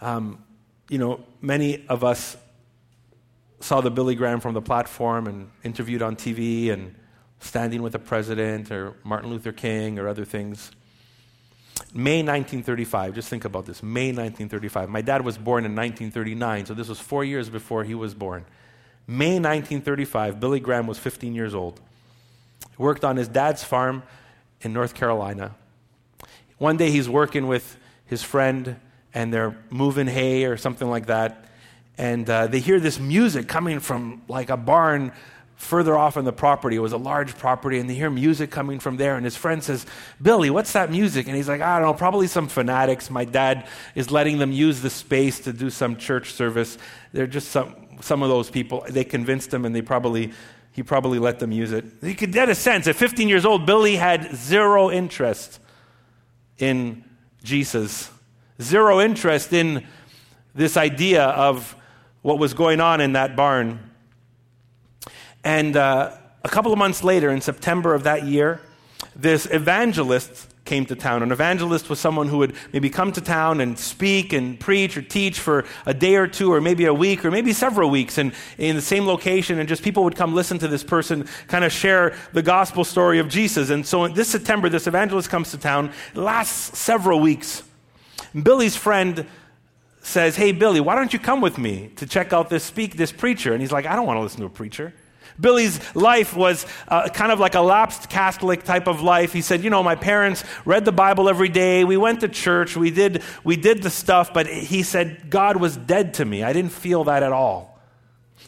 um, 0.00 0.42
you 0.88 0.98
know, 0.98 1.20
many 1.40 1.86
of 1.86 2.02
us 2.02 2.36
saw 3.60 3.80
the 3.80 3.90
Billy 3.92 4.16
Graham 4.16 4.40
from 4.40 4.54
the 4.54 4.60
platform 4.60 5.28
and 5.28 5.48
interviewed 5.62 6.02
on 6.02 6.16
TV 6.16 6.72
and 6.72 6.96
standing 7.38 7.82
with 7.82 7.92
the 7.92 8.00
president 8.00 8.72
or 8.72 8.96
Martin 9.04 9.30
Luther 9.30 9.52
King 9.52 10.00
or 10.00 10.08
other 10.08 10.24
things. 10.24 10.72
May 11.94 12.24
1935, 12.24 13.14
just 13.14 13.28
think 13.28 13.44
about 13.44 13.64
this 13.64 13.80
May 13.80 14.08
1935. 14.08 14.88
My 14.88 15.02
dad 15.02 15.24
was 15.24 15.38
born 15.38 15.64
in 15.64 15.76
1939, 15.76 16.66
so 16.66 16.74
this 16.74 16.88
was 16.88 16.98
four 16.98 17.24
years 17.24 17.48
before 17.48 17.84
he 17.84 17.94
was 17.94 18.12
born. 18.12 18.44
May 19.06 19.38
1935, 19.38 20.40
Billy 20.40 20.58
Graham 20.58 20.88
was 20.88 20.98
15 20.98 21.32
years 21.32 21.54
old. 21.54 21.80
Worked 22.78 23.04
on 23.04 23.16
his 23.16 23.28
dad's 23.28 23.64
farm 23.64 24.02
in 24.60 24.72
North 24.72 24.94
Carolina. 24.94 25.54
One 26.58 26.76
day 26.76 26.90
he's 26.90 27.08
working 27.08 27.46
with 27.46 27.76
his 28.06 28.22
friend 28.22 28.76
and 29.12 29.32
they're 29.32 29.56
moving 29.70 30.06
hay 30.06 30.44
or 30.44 30.56
something 30.56 30.88
like 30.88 31.06
that. 31.06 31.44
And 31.98 32.28
uh, 32.28 32.46
they 32.46 32.60
hear 32.60 32.78
this 32.78 32.98
music 32.98 33.48
coming 33.48 33.80
from 33.80 34.22
like 34.28 34.50
a 34.50 34.56
barn 34.56 35.12
further 35.56 35.96
off 35.96 36.16
on 36.16 36.24
the 36.24 36.32
property. 36.32 36.76
It 36.76 36.80
was 36.80 36.92
a 36.92 36.98
large 36.98 37.36
property, 37.36 37.78
and 37.78 37.88
they 37.88 37.94
hear 37.94 38.10
music 38.10 38.50
coming 38.50 38.78
from 38.78 38.98
there. 38.98 39.16
And 39.16 39.24
his 39.24 39.36
friend 39.36 39.64
says, 39.64 39.86
Billy, 40.20 40.50
what's 40.50 40.72
that 40.72 40.90
music? 40.90 41.26
And 41.26 41.34
he's 41.34 41.48
like, 41.48 41.62
I 41.62 41.78
don't 41.78 41.88
know, 41.88 41.94
probably 41.94 42.26
some 42.26 42.46
fanatics. 42.46 43.10
My 43.10 43.24
dad 43.24 43.66
is 43.94 44.10
letting 44.10 44.38
them 44.38 44.52
use 44.52 44.82
the 44.82 44.90
space 44.90 45.40
to 45.40 45.52
do 45.52 45.70
some 45.70 45.96
church 45.96 46.34
service. 46.34 46.76
They're 47.12 47.26
just 47.26 47.48
some, 47.48 47.74
some 48.02 48.22
of 48.22 48.28
those 48.28 48.50
people. 48.50 48.84
They 48.88 49.04
convinced 49.04 49.52
him, 49.52 49.64
and 49.64 49.74
they 49.74 49.82
probably, 49.82 50.32
he 50.76 50.82
probably 50.82 51.18
let 51.18 51.38
them 51.38 51.52
use 51.52 51.72
it. 51.72 51.86
You 52.02 52.14
could 52.14 52.32
get 52.32 52.50
a 52.50 52.54
sense. 52.54 52.86
At 52.86 52.96
15 52.96 53.30
years 53.30 53.46
old, 53.46 53.64
Billy 53.64 53.96
had 53.96 54.36
zero 54.36 54.90
interest 54.90 55.58
in 56.58 57.02
Jesus, 57.42 58.10
zero 58.60 59.00
interest 59.00 59.54
in 59.54 59.86
this 60.54 60.76
idea 60.76 61.24
of 61.24 61.74
what 62.20 62.38
was 62.38 62.52
going 62.52 62.82
on 62.82 63.00
in 63.00 63.14
that 63.14 63.36
barn. 63.36 63.90
And 65.42 65.78
uh, 65.78 66.12
a 66.44 66.48
couple 66.50 66.74
of 66.74 66.78
months 66.78 67.02
later, 67.02 67.30
in 67.30 67.40
September 67.40 67.94
of 67.94 68.02
that 68.02 68.24
year, 68.24 68.60
this 69.14 69.48
evangelist 69.50 70.52
came 70.66 70.84
to 70.86 70.96
town. 70.96 71.22
An 71.22 71.32
evangelist 71.32 71.88
was 71.88 71.98
someone 71.98 72.28
who 72.28 72.38
would 72.38 72.54
maybe 72.72 72.90
come 72.90 73.12
to 73.12 73.20
town 73.20 73.60
and 73.60 73.78
speak 73.78 74.32
and 74.32 74.58
preach 74.60 74.96
or 74.96 75.02
teach 75.02 75.40
for 75.40 75.64
a 75.86 75.94
day 75.94 76.16
or 76.16 76.26
two 76.26 76.52
or 76.52 76.60
maybe 76.60 76.84
a 76.84 76.92
week 76.92 77.24
or 77.24 77.30
maybe 77.30 77.52
several 77.52 77.88
weeks 77.88 78.18
and 78.18 78.32
in 78.58 78.76
the 78.76 78.82
same 78.82 79.06
location 79.06 79.58
and 79.58 79.68
just 79.68 79.82
people 79.82 80.04
would 80.04 80.16
come 80.16 80.34
listen 80.34 80.58
to 80.58 80.68
this 80.68 80.84
person 80.84 81.26
kind 81.48 81.64
of 81.64 81.72
share 81.72 82.14
the 82.32 82.42
gospel 82.42 82.84
story 82.84 83.18
of 83.18 83.28
Jesus. 83.28 83.70
And 83.70 83.86
so 83.86 84.08
this 84.08 84.28
September 84.28 84.68
this 84.68 84.86
evangelist 84.86 85.30
comes 85.30 85.50
to 85.52 85.58
town, 85.58 85.92
lasts 86.14 86.78
several 86.78 87.20
weeks. 87.20 87.62
Billy's 88.42 88.76
friend 88.76 89.26
says, 90.02 90.36
"Hey 90.36 90.52
Billy, 90.52 90.80
why 90.80 90.94
don't 90.94 91.12
you 91.12 91.18
come 91.18 91.40
with 91.40 91.58
me 91.58 91.90
to 91.96 92.06
check 92.06 92.32
out 92.32 92.50
this 92.50 92.64
speak 92.64 92.96
this 92.96 93.12
preacher?" 93.12 93.52
And 93.52 93.60
he's 93.60 93.72
like, 93.72 93.86
"I 93.86 93.96
don't 93.96 94.06
want 94.06 94.18
to 94.18 94.22
listen 94.22 94.40
to 94.40 94.46
a 94.46 94.50
preacher." 94.50 94.92
Billy's 95.40 95.80
life 95.94 96.34
was 96.34 96.66
uh, 96.88 97.08
kind 97.08 97.32
of 97.32 97.38
like 97.38 97.54
a 97.54 97.60
lapsed 97.60 98.08
Catholic 98.08 98.64
type 98.64 98.86
of 98.86 99.02
life. 99.02 99.32
He 99.32 99.42
said, 99.42 99.62
You 99.62 99.70
know, 99.70 99.82
my 99.82 99.94
parents 99.94 100.44
read 100.64 100.84
the 100.84 100.92
Bible 100.92 101.28
every 101.28 101.48
day. 101.48 101.84
We 101.84 101.96
went 101.96 102.20
to 102.20 102.28
church. 102.28 102.76
We 102.76 102.90
did, 102.90 103.22
we 103.44 103.56
did 103.56 103.82
the 103.82 103.90
stuff. 103.90 104.32
But 104.32 104.46
he 104.46 104.82
said, 104.82 105.30
God 105.30 105.56
was 105.56 105.76
dead 105.76 106.14
to 106.14 106.24
me. 106.24 106.42
I 106.42 106.52
didn't 106.52 106.72
feel 106.72 107.04
that 107.04 107.22
at 107.22 107.32
all. 107.32 107.76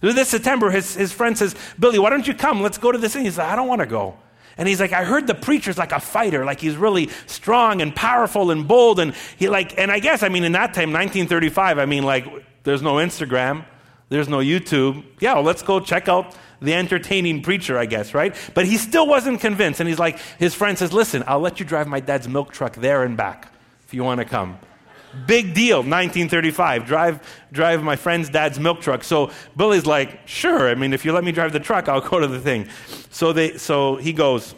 This 0.01 0.29
September, 0.29 0.71
his, 0.71 0.95
his 0.95 1.13
friend 1.13 1.37
says, 1.37 1.55
Billy, 1.79 1.99
why 1.99 2.11
don't 2.11 2.27
you 2.27 2.35
come? 2.35 2.63
Let's 2.63 2.79
go 2.79 2.93
to 2.93 2.99
this 2.99 3.15
thing. 3.15 3.25
He 3.25 3.31
said, 3.31 3.47
I 3.47 3.57
don't 3.57 3.69
want 3.69 3.81
to 3.81 3.87
go. 3.87 4.17
And 4.57 4.67
he's 4.67 4.81
like, 4.81 4.93
I 4.93 5.05
heard 5.05 5.29
the 5.29 5.37
preacher's 5.37 5.79
like 5.79 5.93
a 5.93 6.01
fighter, 6.01 6.45
like 6.45 6.61
he's 6.61 6.77
really 6.77 7.11
strong 7.27 7.81
and 7.81 7.95
powerful 7.95 8.51
and 8.51 8.67
bold. 8.67 8.99
And 8.99 9.15
he 9.37 9.49
like, 9.49 9.79
and 9.79 9.91
I 9.91 10.01
guess, 10.01 10.25
I 10.25 10.29
mean, 10.29 10.43
in 10.43 10.53
that 10.53 10.75
time, 10.75 10.93
1935, 10.93 11.79
I 11.79 11.87
mean, 11.87 12.03
like, 12.03 12.27
there's 12.65 12.83
no 12.83 12.95
Instagram, 12.95 13.65
there's 14.09 14.29
no 14.29 14.39
YouTube. 14.39 15.05
Yeah, 15.21 15.35
well, 15.35 15.43
let's 15.43 15.63
go 15.63 15.81
check 15.81 16.09
out 16.09 16.35
the 16.61 16.75
entertaining 16.75 17.43
preacher, 17.43 17.79
I 17.79 17.87
guess, 17.87 18.15
right? 18.15 18.35
But 18.55 18.67
he 18.67 18.77
still 18.79 19.07
wasn't 19.07 19.41
convinced. 19.41 19.81
And 19.81 19.89
he's 19.89 19.99
like, 19.99 20.19
his 20.39 20.55
friend 20.55 20.79
says, 20.79 20.93
Listen, 20.93 21.23
I'll 21.27 21.41
let 21.41 21.61
you 21.61 21.67
drive 21.67 21.87
my 21.87 22.01
dad's 22.01 22.29
milk 22.29 22.53
truck 22.53 22.75
there 22.77 23.05
and 23.05 23.17
back 23.17 23.53
if 23.87 23.95
you 23.95 24.05
want 24.05 24.21
to 24.21 24.25
come. 24.25 24.59
Big 25.27 25.55
deal, 25.55 25.79
1935. 25.79 26.85
Drive, 26.85 27.47
drive 27.53 27.83
my 27.83 27.97
friend's 27.97 28.29
dad's 28.29 28.61
milk 28.61 28.81
truck. 28.81 29.03
So 29.03 29.31
Billy's 29.57 29.87
like, 29.87 30.27
sure. 30.29 30.69
I 30.69 30.75
mean, 30.75 30.93
if 30.93 31.05
you 31.05 31.13
let 31.13 31.25
me 31.25 31.33
drive 31.33 31.53
the 31.53 31.61
truck, 31.61 31.89
I'll 31.89 32.03
go 32.03 32.21
to 32.21 32.27
the 32.27 32.41
thing. 32.41 32.69
So 33.11 33.33
they, 33.33 33.57
so 33.57 33.97
he 33.97 34.13
goes. 34.13 34.55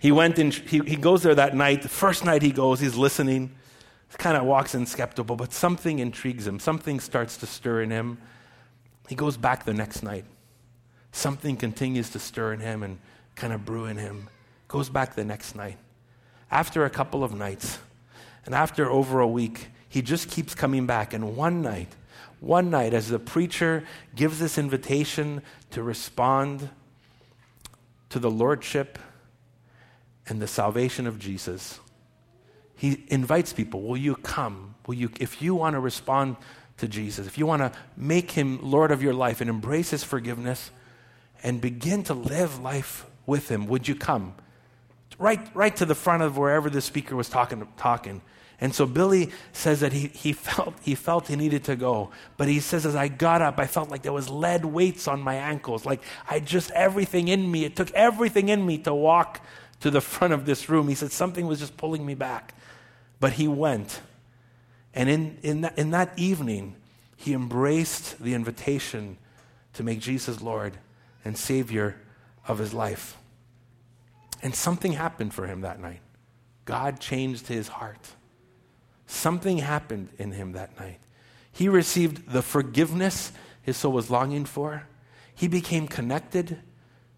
He 0.00 0.10
went 0.10 0.38
and 0.38 0.54
he, 0.54 0.78
he 0.80 0.96
goes 0.96 1.22
there 1.22 1.34
that 1.34 1.54
night. 1.54 1.82
The 1.82 1.88
first 1.88 2.24
night 2.24 2.40
he 2.42 2.50
goes, 2.50 2.80
he's 2.80 2.96
listening. 2.96 3.54
Kind 4.18 4.36
of 4.36 4.44
walks 4.44 4.74
in 4.74 4.86
skeptical, 4.86 5.36
but 5.36 5.52
something 5.52 5.98
intrigues 5.98 6.46
him. 6.46 6.58
Something 6.58 7.00
starts 7.00 7.36
to 7.38 7.46
stir 7.46 7.82
in 7.82 7.90
him. 7.90 8.18
He 9.08 9.14
goes 9.14 9.36
back 9.36 9.64
the 9.64 9.74
next 9.74 10.02
night. 10.02 10.24
Something 11.12 11.56
continues 11.56 12.10
to 12.10 12.18
stir 12.18 12.52
in 12.52 12.60
him 12.60 12.82
and 12.82 12.98
kind 13.34 13.52
of 13.52 13.64
brew 13.64 13.86
in 13.86 13.96
him. 13.96 14.28
Goes 14.68 14.88
back 14.88 15.14
the 15.14 15.24
next 15.24 15.54
night. 15.54 15.78
After 16.50 16.84
a 16.84 16.90
couple 16.90 17.22
of 17.22 17.34
nights, 17.34 17.78
and 18.44 18.54
after 18.54 18.90
over 18.90 19.20
a 19.20 19.26
week, 19.26 19.68
he 19.88 20.02
just 20.02 20.30
keeps 20.30 20.54
coming 20.54 20.86
back. 20.86 21.12
And 21.12 21.36
one 21.36 21.62
night, 21.62 21.88
one 22.40 22.70
night, 22.70 22.94
as 22.94 23.08
the 23.08 23.18
preacher 23.18 23.84
gives 24.14 24.38
this 24.38 24.58
invitation 24.58 25.42
to 25.70 25.82
respond 25.82 26.68
to 28.10 28.18
the 28.18 28.30
lordship 28.30 28.98
and 30.28 30.40
the 30.40 30.46
salvation 30.46 31.06
of 31.06 31.18
Jesus, 31.18 31.80
he 32.76 33.04
invites 33.08 33.52
people, 33.52 33.82
Will 33.82 33.96
you 33.96 34.16
come? 34.16 34.74
Will 34.86 34.94
you, 34.94 35.10
if 35.18 35.42
you 35.42 35.54
want 35.54 35.74
to 35.74 35.80
respond 35.80 36.36
to 36.78 36.86
Jesus, 36.86 37.26
if 37.26 37.38
you 37.38 37.46
want 37.46 37.62
to 37.62 37.72
make 37.96 38.30
him 38.30 38.58
Lord 38.62 38.92
of 38.92 39.02
your 39.02 39.14
life 39.14 39.40
and 39.40 39.50
embrace 39.50 39.90
his 39.90 40.04
forgiveness, 40.04 40.70
and 41.42 41.60
begin 41.60 42.02
to 42.04 42.14
live 42.14 42.60
life 42.60 43.06
with 43.26 43.48
him, 43.48 43.66
would 43.66 43.88
you 43.88 43.94
come? 43.94 44.34
Right, 45.18 45.40
right 45.54 45.74
to 45.76 45.86
the 45.86 45.94
front 45.94 46.22
of 46.22 46.36
wherever 46.36 46.68
the 46.68 46.80
speaker 46.80 47.16
was 47.16 47.28
talking. 47.28 47.66
talking. 47.76 48.20
And 48.60 48.74
so 48.74 48.86
Billy 48.86 49.30
says 49.52 49.80
that 49.80 49.92
he, 49.92 50.08
he, 50.08 50.32
felt, 50.32 50.74
he 50.82 50.94
felt 50.94 51.28
he 51.28 51.36
needed 51.36 51.64
to 51.64 51.76
go. 51.76 52.10
But 52.36 52.48
he 52.48 52.60
says, 52.60 52.86
as 52.86 52.96
I 52.96 53.08
got 53.08 53.42
up, 53.42 53.58
I 53.58 53.66
felt 53.66 53.90
like 53.90 54.02
there 54.02 54.12
was 54.12 54.28
lead 54.28 54.64
weights 54.64 55.08
on 55.08 55.20
my 55.20 55.34
ankles. 55.34 55.84
Like 55.84 56.02
I 56.28 56.40
just, 56.40 56.70
everything 56.72 57.28
in 57.28 57.50
me, 57.50 57.64
it 57.64 57.76
took 57.76 57.90
everything 57.92 58.48
in 58.48 58.64
me 58.64 58.78
to 58.78 58.94
walk 58.94 59.40
to 59.80 59.90
the 59.90 60.00
front 60.00 60.32
of 60.32 60.46
this 60.46 60.68
room. 60.68 60.88
He 60.88 60.94
said, 60.94 61.12
something 61.12 61.46
was 61.46 61.58
just 61.58 61.76
pulling 61.76 62.04
me 62.04 62.14
back. 62.14 62.54
But 63.20 63.34
he 63.34 63.48
went. 63.48 64.00
And 64.94 65.08
in, 65.08 65.38
in, 65.42 65.60
that, 65.62 65.78
in 65.78 65.90
that 65.90 66.18
evening, 66.18 66.76
he 67.16 67.32
embraced 67.32 68.22
the 68.22 68.34
invitation 68.34 69.18
to 69.74 69.82
make 69.82 70.00
Jesus 70.00 70.40
Lord 70.40 70.78
and 71.24 71.36
Savior 71.36 71.96
of 72.46 72.58
his 72.58 72.72
life. 72.72 73.16
And 74.42 74.54
something 74.54 74.92
happened 74.92 75.34
for 75.34 75.46
him 75.46 75.62
that 75.62 75.80
night. 75.80 76.00
God 76.64 77.00
changed 77.00 77.46
his 77.46 77.68
heart. 77.68 78.10
Something 79.06 79.58
happened 79.58 80.08
in 80.18 80.32
him 80.32 80.52
that 80.52 80.78
night. 80.78 80.98
He 81.52 81.68
received 81.68 82.30
the 82.30 82.42
forgiveness 82.42 83.32
his 83.62 83.76
soul 83.76 83.92
was 83.92 84.10
longing 84.10 84.44
for. 84.44 84.86
He 85.34 85.48
became 85.48 85.88
connected 85.88 86.58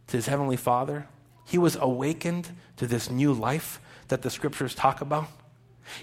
to 0.08 0.16
his 0.16 0.26
heavenly 0.26 0.56
Father. 0.56 1.06
he 1.44 1.58
was 1.58 1.76
awakened 1.76 2.50
to 2.76 2.86
this 2.86 3.10
new 3.10 3.32
life 3.32 3.80
that 4.08 4.22
the 4.22 4.30
scriptures 4.30 4.74
talk 4.74 5.00
about. 5.00 5.28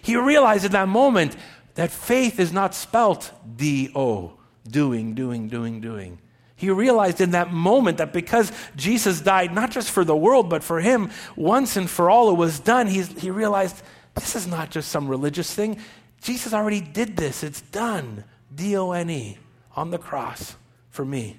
He 0.02 0.16
realized 0.16 0.66
in 0.66 0.72
that 0.74 0.88
moment 0.88 1.36
that 1.76 1.92
faith 1.92 2.40
is 2.40 2.52
not 2.54 2.74
spelt 2.74 3.32
D 3.56 3.92
O, 3.96 4.34
doing, 4.68 5.14
doing, 5.16 5.48
doing, 5.48 5.82
doing. 5.82 6.20
He 6.56 6.70
realized 6.70 7.20
in 7.20 7.32
that 7.32 7.52
moment 7.52 7.98
that 7.98 8.14
because 8.14 8.52
Jesus 8.78 9.20
died, 9.20 9.54
not 9.54 9.72
just 9.72 9.92
for 9.92 10.06
the 10.06 10.16
world, 10.16 10.50
but 10.50 10.64
for 10.64 10.80
him, 10.80 11.12
once 11.36 11.76
and 11.76 11.90
for 11.90 12.10
all, 12.10 12.30
it 12.30 12.38
was 12.38 12.62
done. 12.62 12.88
He's, 12.88 13.10
he 13.20 13.30
realized 13.30 13.84
this 14.16 14.38
is 14.38 14.48
not 14.48 14.72
just 14.72 14.90
some 14.90 15.10
religious 15.10 15.54
thing. 15.54 15.80
Jesus 16.22 16.54
already 16.54 16.80
did 16.80 17.18
this. 17.18 17.44
It's 17.44 17.60
done. 17.60 18.24
D 18.54 18.78
O 18.78 18.92
N 18.92 19.10
E, 19.10 19.38
on 19.76 19.92
the 19.92 19.98
cross 19.98 20.56
for 20.90 21.04
me. 21.04 21.36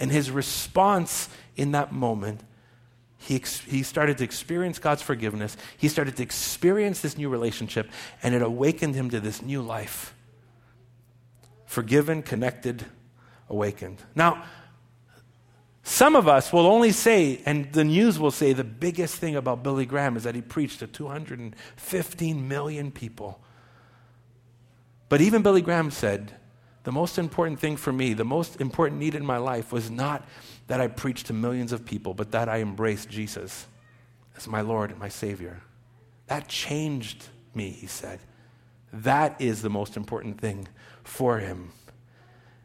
And 0.00 0.10
his 0.10 0.32
response 0.32 1.28
in 1.56 1.72
that 1.72 1.92
moment, 1.92 2.40
he, 3.28 3.36
ex- 3.36 3.60
he 3.60 3.82
started 3.82 4.16
to 4.18 4.24
experience 4.24 4.78
God's 4.78 5.02
forgiveness. 5.02 5.58
He 5.76 5.88
started 5.88 6.16
to 6.16 6.22
experience 6.22 7.02
this 7.02 7.18
new 7.18 7.28
relationship, 7.28 7.90
and 8.22 8.34
it 8.34 8.40
awakened 8.40 8.94
him 8.94 9.10
to 9.10 9.20
this 9.20 9.42
new 9.42 9.60
life. 9.60 10.14
Forgiven, 11.66 12.22
connected, 12.22 12.86
awakened. 13.50 13.98
Now, 14.14 14.44
some 15.82 16.16
of 16.16 16.26
us 16.26 16.54
will 16.54 16.66
only 16.66 16.90
say, 16.90 17.42
and 17.44 17.70
the 17.70 17.84
news 17.84 18.18
will 18.18 18.30
say, 18.30 18.54
the 18.54 18.64
biggest 18.64 19.16
thing 19.16 19.36
about 19.36 19.62
Billy 19.62 19.84
Graham 19.84 20.16
is 20.16 20.22
that 20.22 20.34
he 20.34 20.40
preached 20.40 20.78
to 20.78 20.86
215 20.86 22.48
million 22.48 22.90
people. 22.90 23.42
But 25.10 25.20
even 25.20 25.42
Billy 25.42 25.60
Graham 25.60 25.90
said, 25.90 26.32
the 26.84 26.92
most 26.92 27.18
important 27.18 27.60
thing 27.60 27.76
for 27.76 27.92
me, 27.92 28.14
the 28.14 28.24
most 28.24 28.58
important 28.58 28.98
need 28.98 29.14
in 29.14 29.26
my 29.26 29.36
life 29.36 29.70
was 29.70 29.90
not 29.90 30.26
that 30.68 30.80
I 30.80 30.86
preached 30.86 31.26
to 31.26 31.32
millions 31.32 31.72
of 31.72 31.84
people, 31.84 32.14
but 32.14 32.30
that 32.30 32.48
I 32.48 32.60
embraced 32.60 33.08
Jesus 33.08 33.66
as 34.36 34.46
my 34.46 34.60
Lord 34.60 34.90
and 34.90 35.00
my 35.00 35.08
Savior. 35.08 35.60
That 36.28 36.46
changed 36.48 37.26
me, 37.54 37.70
he 37.70 37.86
said. 37.86 38.20
That 38.92 39.40
is 39.40 39.62
the 39.62 39.70
most 39.70 39.96
important 39.96 40.40
thing 40.40 40.68
for 41.02 41.38
him. 41.38 41.72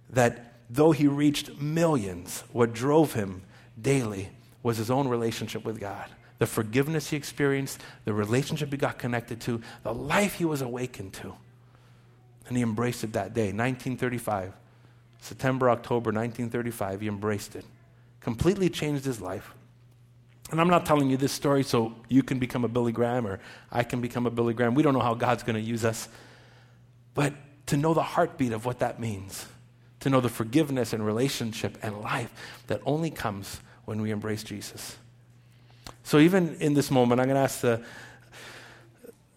That 0.09 0.53
though 0.69 0.91
he 0.91 1.07
reached 1.07 1.59
millions, 1.59 2.43
what 2.51 2.73
drove 2.73 3.13
him 3.13 3.41
daily 3.81 4.29
was 4.61 4.77
his 4.77 4.91
own 4.91 5.07
relationship 5.07 5.65
with 5.65 5.79
God. 5.79 6.09
The 6.39 6.45
forgiveness 6.45 7.09
he 7.09 7.17
experienced, 7.17 7.81
the 8.05 8.13
relationship 8.13 8.71
he 8.71 8.77
got 8.77 8.99
connected 8.99 9.39
to, 9.41 9.61
the 9.83 9.93
life 9.93 10.35
he 10.35 10.45
was 10.45 10.61
awakened 10.61 11.13
to. 11.13 11.33
And 12.47 12.57
he 12.57 12.63
embraced 12.63 13.03
it 13.05 13.13
that 13.13 13.33
day, 13.33 13.53
1935. 13.53 14.53
September, 15.21 15.69
October 15.69 16.11
1935, 16.11 17.01
he 17.01 17.07
embraced 17.07 17.55
it. 17.55 17.63
Completely 18.23 18.69
changed 18.69 19.05
his 19.05 19.21
life. 19.21 19.53
And 20.51 20.59
I'm 20.61 20.69
not 20.69 20.85
telling 20.85 21.09
you 21.09 21.17
this 21.17 21.31
story 21.31 21.63
so 21.63 21.95
you 22.09 22.23
can 22.23 22.39
become 22.39 22.63
a 22.63 22.67
Billy 22.67 22.91
Graham 22.91 23.25
or 23.25 23.39
I 23.71 23.83
can 23.83 24.01
become 24.01 24.25
a 24.25 24.31
Billy 24.31 24.53
Graham. 24.53 24.75
We 24.75 24.83
don't 24.83 24.93
know 24.93 24.99
how 24.99 25.13
God's 25.13 25.43
going 25.43 25.55
to 25.55 25.61
use 25.61 25.83
us. 25.83 26.07
But 27.13 27.33
to 27.67 27.77
know 27.77 27.93
the 27.93 28.03
heartbeat 28.03 28.51
of 28.51 28.65
what 28.65 28.79
that 28.79 28.99
means 28.99 29.45
to 30.03 30.09
know 30.09 30.19
the 30.19 30.29
forgiveness 30.29 30.91
and 30.91 31.05
relationship 31.05 31.77
and 31.81 32.01
life 32.01 32.29
that 32.67 32.81
only 32.85 33.09
comes 33.09 33.61
when 33.85 34.01
we 34.01 34.11
embrace 34.11 34.43
Jesus. 34.43 34.97
So, 36.03 36.19
even 36.19 36.57
in 36.59 36.73
this 36.73 36.91
moment, 36.91 37.21
I'm 37.21 37.27
going 37.27 37.37
to 37.37 37.41
ask 37.41 37.61
the, 37.61 37.81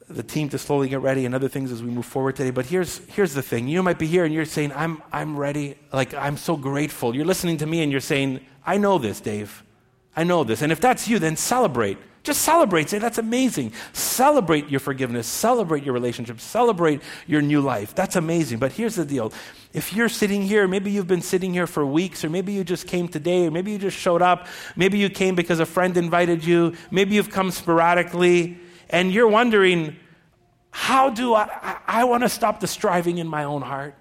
the 0.09 0.23
team 0.23 0.49
to 0.51 0.59
slowly 0.59 0.89
get 0.89 1.01
ready 1.01 1.27
and 1.27 1.35
other 1.35 1.49
things 1.49 1.73
as 1.73 1.83
we 1.83 1.91
move 1.91 2.07
forward 2.07 2.37
today. 2.37 2.51
But 2.51 2.67
here's, 2.67 2.99
here's 3.09 3.35
the 3.35 3.43
thing 3.43 3.67
you 3.69 3.83
might 3.83 3.99
be 3.99 4.07
here 4.07 4.25
and 4.25 4.33
you're 4.33 4.45
saying, 4.45 4.73
I'm, 4.73 5.03
I'm 5.13 5.37
ready. 5.37 5.77
Like, 5.93 6.15
I'm 6.15 6.37
so 6.37 6.57
grateful. 6.57 7.15
You're 7.15 7.25
listening 7.25 7.59
to 7.59 7.67
me 7.67 7.83
and 7.83 7.91
you're 7.91 8.01
saying, 8.01 8.41
I 8.65 8.77
know 8.79 8.99
this, 8.99 9.21
Dave. 9.21 9.65
I 10.15 10.25
know 10.25 10.45
this. 10.45 10.63
And 10.63 10.73
if 10.73 10.81
that's 10.81 11.09
you, 11.09 11.19
then 11.19 11.37
celebrate. 11.37 11.99
Just 12.23 12.43
celebrate. 12.43 12.89
Say, 12.89 12.99
that's 12.99 13.19
amazing. 13.19 13.73
Celebrate 13.93 14.69
your 14.69 14.81
forgiveness. 14.81 15.29
Celebrate 15.29 15.85
your 15.85 15.95
relationship. 15.95 16.41
Celebrate 16.41 17.01
your 17.27 17.43
new 17.43 17.61
life. 17.61 17.95
That's 17.95 18.17
amazing. 18.17 18.59
But 18.59 18.73
here's 18.73 18.97
the 18.97 19.05
deal. 19.05 19.33
If 19.73 19.93
you're 19.93 20.09
sitting 20.09 20.43
here, 20.43 20.67
maybe 20.67 20.91
you've 20.91 21.07
been 21.07 21.23
sitting 21.23 21.53
here 21.53 21.69
for 21.69 21.87
weeks, 21.87 22.25
or 22.25 22.31
maybe 22.31 22.53
you 22.53 22.65
just 22.65 22.89
came 22.89 23.07
today, 23.07 23.47
or 23.47 23.51
maybe 23.51 23.71
you 23.73 23.79
just 23.79 23.97
showed 23.97 24.23
up, 24.23 24.49
maybe 24.75 24.99
you 24.99 25.09
came 25.09 25.37
because 25.37 25.61
a 25.61 25.67
friend 25.67 25.97
invited 25.97 26.45
you, 26.45 26.75
maybe 26.91 27.15
you've 27.15 27.31
come 27.31 27.51
sporadically, 27.51 28.59
and 28.91 29.13
you're 29.13 29.29
wondering, 29.29 29.97
how 30.71 31.11
do 31.11 31.35
I, 31.35 31.49
I, 31.63 31.77
I 31.87 32.05
want 32.05 32.23
to 32.23 32.29
stop 32.29 32.61
the 32.61 32.67
striving 32.67 33.19
in 33.19 33.27
my 33.27 33.45
own 33.45 33.63
heart? 33.63 33.95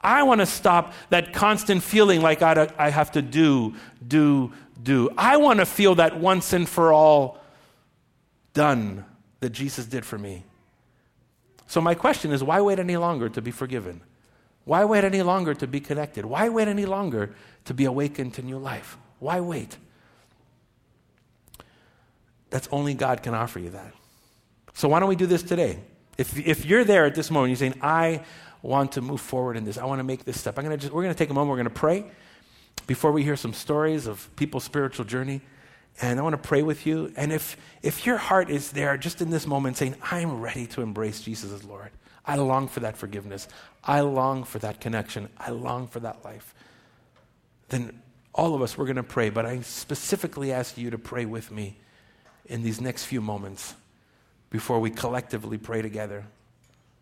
I 0.00 0.22
want 0.22 0.40
to 0.40 0.46
stop 0.46 0.92
that 1.10 1.32
constant 1.32 1.82
feeling 1.82 2.22
like 2.22 2.42
I, 2.42 2.70
I 2.78 2.90
have 2.90 3.12
to 3.12 3.22
do, 3.22 3.74
do, 4.06 4.52
do. 4.82 5.10
I 5.16 5.36
want 5.36 5.58
to 5.60 5.66
feel 5.66 5.96
that 5.96 6.18
once 6.18 6.52
and 6.52 6.68
for 6.68 6.92
all 6.92 7.38
done 8.54 9.04
that 9.40 9.50
Jesus 9.50 9.86
did 9.86 10.04
for 10.04 10.18
me. 10.18 10.44
So, 11.66 11.80
my 11.80 11.94
question 11.94 12.30
is 12.30 12.42
why 12.44 12.60
wait 12.60 12.78
any 12.78 12.96
longer 12.96 13.28
to 13.28 13.42
be 13.42 13.50
forgiven? 13.50 14.00
Why 14.64 14.84
wait 14.84 15.04
any 15.04 15.22
longer 15.22 15.54
to 15.54 15.66
be 15.66 15.80
connected? 15.80 16.24
Why 16.24 16.48
wait 16.48 16.68
any 16.68 16.86
longer 16.86 17.34
to 17.64 17.74
be 17.74 17.84
awakened 17.84 18.34
to 18.34 18.42
new 18.42 18.58
life? 18.58 18.96
Why 19.18 19.40
wait? 19.40 19.76
That's 22.50 22.68
only 22.70 22.94
God 22.94 23.22
can 23.22 23.34
offer 23.34 23.58
you 23.58 23.70
that. 23.70 23.92
So, 24.74 24.88
why 24.88 25.00
don't 25.00 25.08
we 25.08 25.16
do 25.16 25.26
this 25.26 25.42
today? 25.42 25.80
If, 26.18 26.38
if 26.38 26.64
you're 26.64 26.84
there 26.84 27.04
at 27.04 27.14
this 27.14 27.30
moment, 27.30 27.50
you're 27.50 27.56
saying, 27.56 27.80
I 27.82 28.24
want 28.62 28.92
to 28.92 29.00
move 29.00 29.20
forward 29.20 29.56
in 29.56 29.64
this, 29.64 29.78
I 29.78 29.84
want 29.84 29.98
to 30.00 30.04
make 30.04 30.24
this 30.24 30.40
step. 30.40 30.58
I'm 30.58 30.64
gonna 30.64 30.76
just, 30.76 30.92
we're 30.92 31.02
going 31.02 31.14
to 31.14 31.18
take 31.18 31.30
a 31.30 31.34
moment, 31.34 31.50
we're 31.50 31.62
going 31.62 31.74
to 31.74 31.80
pray 31.80 32.04
before 32.86 33.12
we 33.12 33.22
hear 33.22 33.36
some 33.36 33.52
stories 33.52 34.06
of 34.06 34.28
people's 34.36 34.64
spiritual 34.64 35.04
journey. 35.04 35.40
And 36.00 36.18
I 36.18 36.22
want 36.22 36.34
to 36.34 36.48
pray 36.48 36.62
with 36.62 36.86
you. 36.86 37.12
And 37.16 37.32
if, 37.32 37.56
if 37.82 38.04
your 38.04 38.18
heart 38.18 38.50
is 38.50 38.72
there 38.72 38.96
just 38.98 39.22
in 39.22 39.30
this 39.30 39.46
moment 39.46 39.78
saying, 39.78 39.96
I'm 40.02 40.40
ready 40.40 40.66
to 40.68 40.82
embrace 40.82 41.22
Jesus 41.22 41.52
as 41.52 41.64
Lord, 41.64 41.90
I 42.24 42.36
long 42.36 42.68
for 42.68 42.80
that 42.80 42.98
forgiveness, 42.98 43.48
I 43.82 44.00
long 44.00 44.44
for 44.44 44.58
that 44.58 44.80
connection, 44.80 45.30
I 45.38 45.50
long 45.50 45.86
for 45.86 46.00
that 46.00 46.22
life, 46.22 46.54
then 47.70 48.02
all 48.34 48.54
of 48.54 48.60
us, 48.60 48.76
we're 48.76 48.84
going 48.84 48.96
to 48.96 49.02
pray. 49.02 49.30
But 49.30 49.46
I 49.46 49.62
specifically 49.62 50.52
ask 50.52 50.76
you 50.76 50.90
to 50.90 50.98
pray 50.98 51.24
with 51.24 51.50
me 51.50 51.78
in 52.48 52.62
these 52.62 52.80
next 52.80 53.04
few 53.04 53.20
moments 53.20 53.74
before 54.50 54.80
we 54.80 54.90
collectively 54.90 55.58
pray 55.58 55.82
together. 55.82 56.24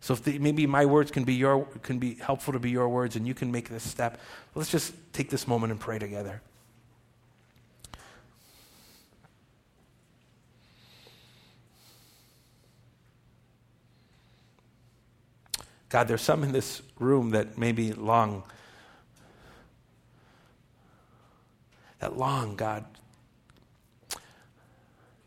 So 0.01 0.15
the, 0.15 0.39
maybe 0.39 0.67
my 0.67 0.85
words 0.85 1.11
can 1.11 1.25
be 1.25 1.35
your 1.35 1.65
can 1.83 1.99
be 1.99 2.15
helpful 2.17 2.53
to 2.53 2.59
be 2.59 2.71
your 2.71 2.89
words, 2.89 3.17
and 3.17 3.27
you 3.27 3.33
can 3.33 3.51
make 3.51 3.69
this 3.69 3.83
step. 3.83 4.21
Let's 4.55 4.71
just 4.71 4.93
take 5.13 5.31
this 5.31 5.49
moment 5.49 5.73
and 5.73 5.81
pray 5.81 5.99
together. 5.99 6.43
God, 15.89 16.09
there's 16.09 16.23
some 16.23 16.43
in 16.43 16.51
this 16.51 16.83
room 16.99 17.31
that 17.31 17.57
maybe 17.57 17.93
long, 17.93 18.43
that 22.01 22.19
long, 22.19 22.57
God, 22.57 22.85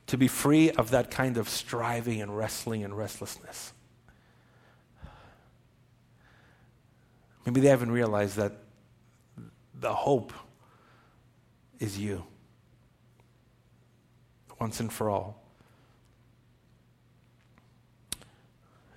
to 0.08 0.18
be 0.18 0.28
free 0.28 0.72
of 0.72 0.92
that 0.92 1.12
kind 1.12 1.38
of 1.38 1.50
striving 1.50 2.22
and 2.22 2.36
wrestling 2.36 2.84
and 2.84 2.98
restlessness. 2.98 3.74
Maybe 7.46 7.62
they 7.62 7.70
haven't 7.70 7.92
realized 7.92 8.38
that 8.38 8.54
the 9.80 9.94
hope 9.94 10.34
is 11.80 12.00
you 12.00 12.24
once 14.60 14.80
and 14.80 14.92
for 14.92 15.10
all. 15.10 15.44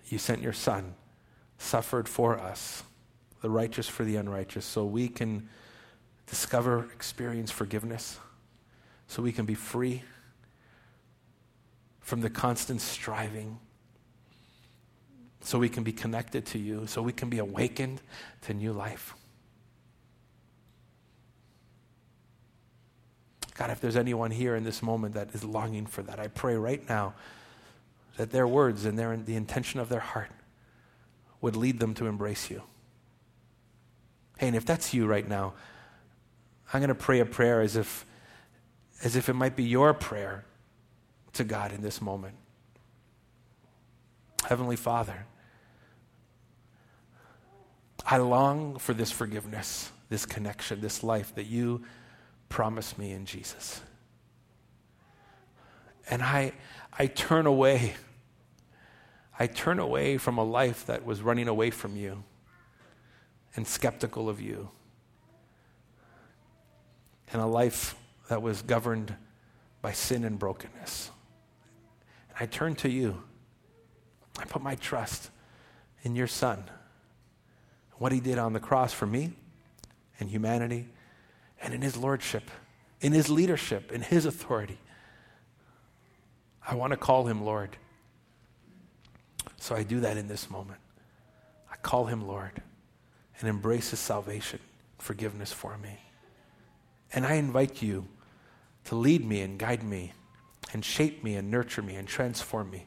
You 0.09 0.19
sent 0.19 0.43
your 0.43 0.53
son, 0.53 0.95
suffered 1.59 2.09
for 2.09 2.39
us, 2.39 2.83
the 3.43 3.51
righteous 3.51 3.89
for 3.89 4.05
the 4.05 4.17
unrighteous, 4.17 4.65
so 4.65 4.85
we 4.85 5.09
can 5.09 5.49
discover, 6.27 6.89
experience 6.93 7.51
forgiveness, 7.51 8.19
so 9.07 9.23
we 9.23 9.33
can 9.33 9.45
be 9.45 9.55
free 9.55 10.03
from 12.11 12.23
the 12.23 12.29
constant 12.29 12.81
striving 12.81 13.57
so 15.43 15.61
we 15.61 15.69
can 15.69 15.85
be 15.85 15.93
connected 15.93 16.45
to 16.45 16.59
you, 16.59 16.85
so 16.89 17.01
we 17.01 17.13
can 17.13 17.31
be 17.31 17.39
awakened 17.39 18.03
to 18.43 18.53
new 18.53 18.73
life. 18.73 19.15
God, 23.55 23.71
if 23.71 23.81
there's 23.81 23.95
anyone 23.95 24.33
here 24.33 24.57
in 24.57 24.65
this 24.65 24.83
moment 24.83 25.15
that 25.15 25.33
is 25.37 25.45
longing 25.45 25.87
for 25.87 26.03
that, 26.03 26.19
I 26.19 26.27
pray 26.27 26.57
right 26.57 26.87
now 26.89 27.15
that 28.17 28.33
their 28.33 28.49
words 28.49 28.87
and 28.87 28.99
their, 28.99 29.17
the 29.17 29.37
intention 29.37 29.79
of 29.79 29.89
their 29.89 30.01
heart 30.01 30.33
would 31.41 31.55
lead 31.55 31.79
them 31.79 31.95
to 31.95 32.07
embrace 32.07 32.51
you. 32.51 32.65
Hey, 34.39 34.49
and 34.49 34.57
if 34.57 34.67
that's 34.67 34.93
you 34.93 35.07
right 35.07 35.29
now, 35.29 35.53
I'm 36.75 36.81
going 36.81 36.89
to 36.89 36.95
pray 36.97 37.21
a 37.21 37.25
prayer 37.25 37.61
as 37.61 37.77
if, 37.77 38.05
as 39.05 39.15
if 39.15 39.29
it 39.29 39.35
might 39.35 39.55
be 39.55 39.63
your 39.63 39.95
prayer 39.95 40.45
to 41.35 41.45
God 41.45 41.73
in 41.73 41.83
this 41.83 42.01
moment. 42.01 42.35
Heavenly 44.45 44.77
Father, 44.77 45.27
I 48.05 48.17
long 48.17 48.79
for 48.79 48.95
this 48.95 49.13
forgiveness, 49.13 49.91
this 50.09 50.27
connection, 50.27 50.81
this 50.81 51.03
life 51.03 51.35
that 51.35 51.47
you 51.47 51.83
promised 52.49 52.99
me 52.99 53.13
in 53.13 53.27
Jesus. 53.27 53.81
And 56.09 56.23
I, 56.23 56.53
I 56.99 57.07
turn 57.07 57.47
away. 57.47 57.95
I 59.39 59.47
turn 59.47 59.79
away 59.79 60.19
from 60.19 60.39
a 60.39 60.45
life 60.45 60.87
that 60.87 61.05
was 61.05 61.23
running 61.23 61.49
away 61.49 61.71
from 61.71 61.97
you 61.97 62.25
and 63.57 63.67
skeptical 63.67 64.29
of 64.29 64.41
you, 64.41 64.69
and 67.33 67.43
a 67.43 67.47
life 67.47 67.97
that 68.29 68.43
was 68.43 68.63
governed 68.63 69.15
by 69.83 69.93
sin 69.93 70.25
and 70.25 70.39
brokenness. 70.39 71.11
I 72.41 72.47
turn 72.47 72.75
to 72.77 72.89
you. 72.89 73.23
I 74.39 74.47
put 74.47 74.63
my 74.63 74.75
trust 74.75 75.31
in 76.03 76.17
your 76.17 76.27
Son, 76.27 76.65
what 77.99 78.13
he 78.13 78.21
did 78.21 78.39
on 78.39 78.55
the 78.55 78.61
cross 78.61 78.95
for 78.95 79.07
me 79.07 79.33
and 80.19 80.31
humanity, 80.31 80.89
and 81.61 81.75
in 81.75 81.83
his 81.83 81.99
lordship, 81.99 82.51
in 83.03 83.13
his 83.13 83.29
leadership, 83.29 83.93
in 83.93 84.01
his 84.01 84.25
authority. 84.25 84.79
I 86.67 86.75
want 86.75 86.93
to 86.93 86.97
call 86.97 87.27
him 87.27 87.45
Lord. 87.45 87.77
So 89.59 89.75
I 89.75 89.83
do 89.83 90.01
that 90.01 90.17
in 90.17 90.27
this 90.27 90.49
moment. 90.49 90.81
I 91.71 91.77
call 91.77 92.07
him 92.07 92.27
Lord 92.27 92.63
and 93.39 93.49
embrace 93.51 93.91
his 93.91 94.01
salvation, 94.01 94.61
forgiveness 94.99 95.53
for 95.53 95.77
me. 95.77 95.99
And 97.13 97.27
I 97.27 97.35
invite 97.35 97.83
you 97.83 98.07
to 98.85 98.95
lead 98.95 99.27
me 99.27 99.43
and 99.43 99.59
guide 99.59 99.83
me 99.83 100.13
and 100.73 100.85
shape 100.85 101.25
me 101.25 101.37
and 101.37 101.51
nurture 101.51 101.83
me 101.83 101.97
and 101.97 102.07
transform 102.07 102.71
me 102.71 102.87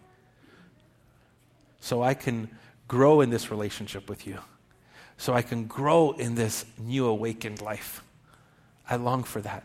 so 1.79 2.01
I 2.01 2.13
can 2.13 2.49
grow 2.87 3.21
in 3.21 3.29
this 3.29 3.51
relationship 3.51 4.09
with 4.09 4.25
you, 4.25 4.39
so 5.17 5.33
I 5.33 5.41
can 5.41 5.65
grow 5.65 6.11
in 6.11 6.35
this 6.35 6.65
new 6.77 7.05
awakened 7.07 7.61
life. 7.61 8.03
I 8.89 8.95
long 8.95 9.23
for 9.23 9.41
that. 9.41 9.63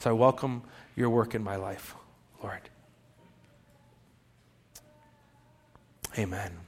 So 0.00 0.10
I 0.10 0.12
welcome 0.14 0.62
your 0.96 1.10
work 1.10 1.34
in 1.34 1.42
my 1.42 1.56
life, 1.56 1.94
Lord. 2.42 2.62
Amen. 6.16 6.67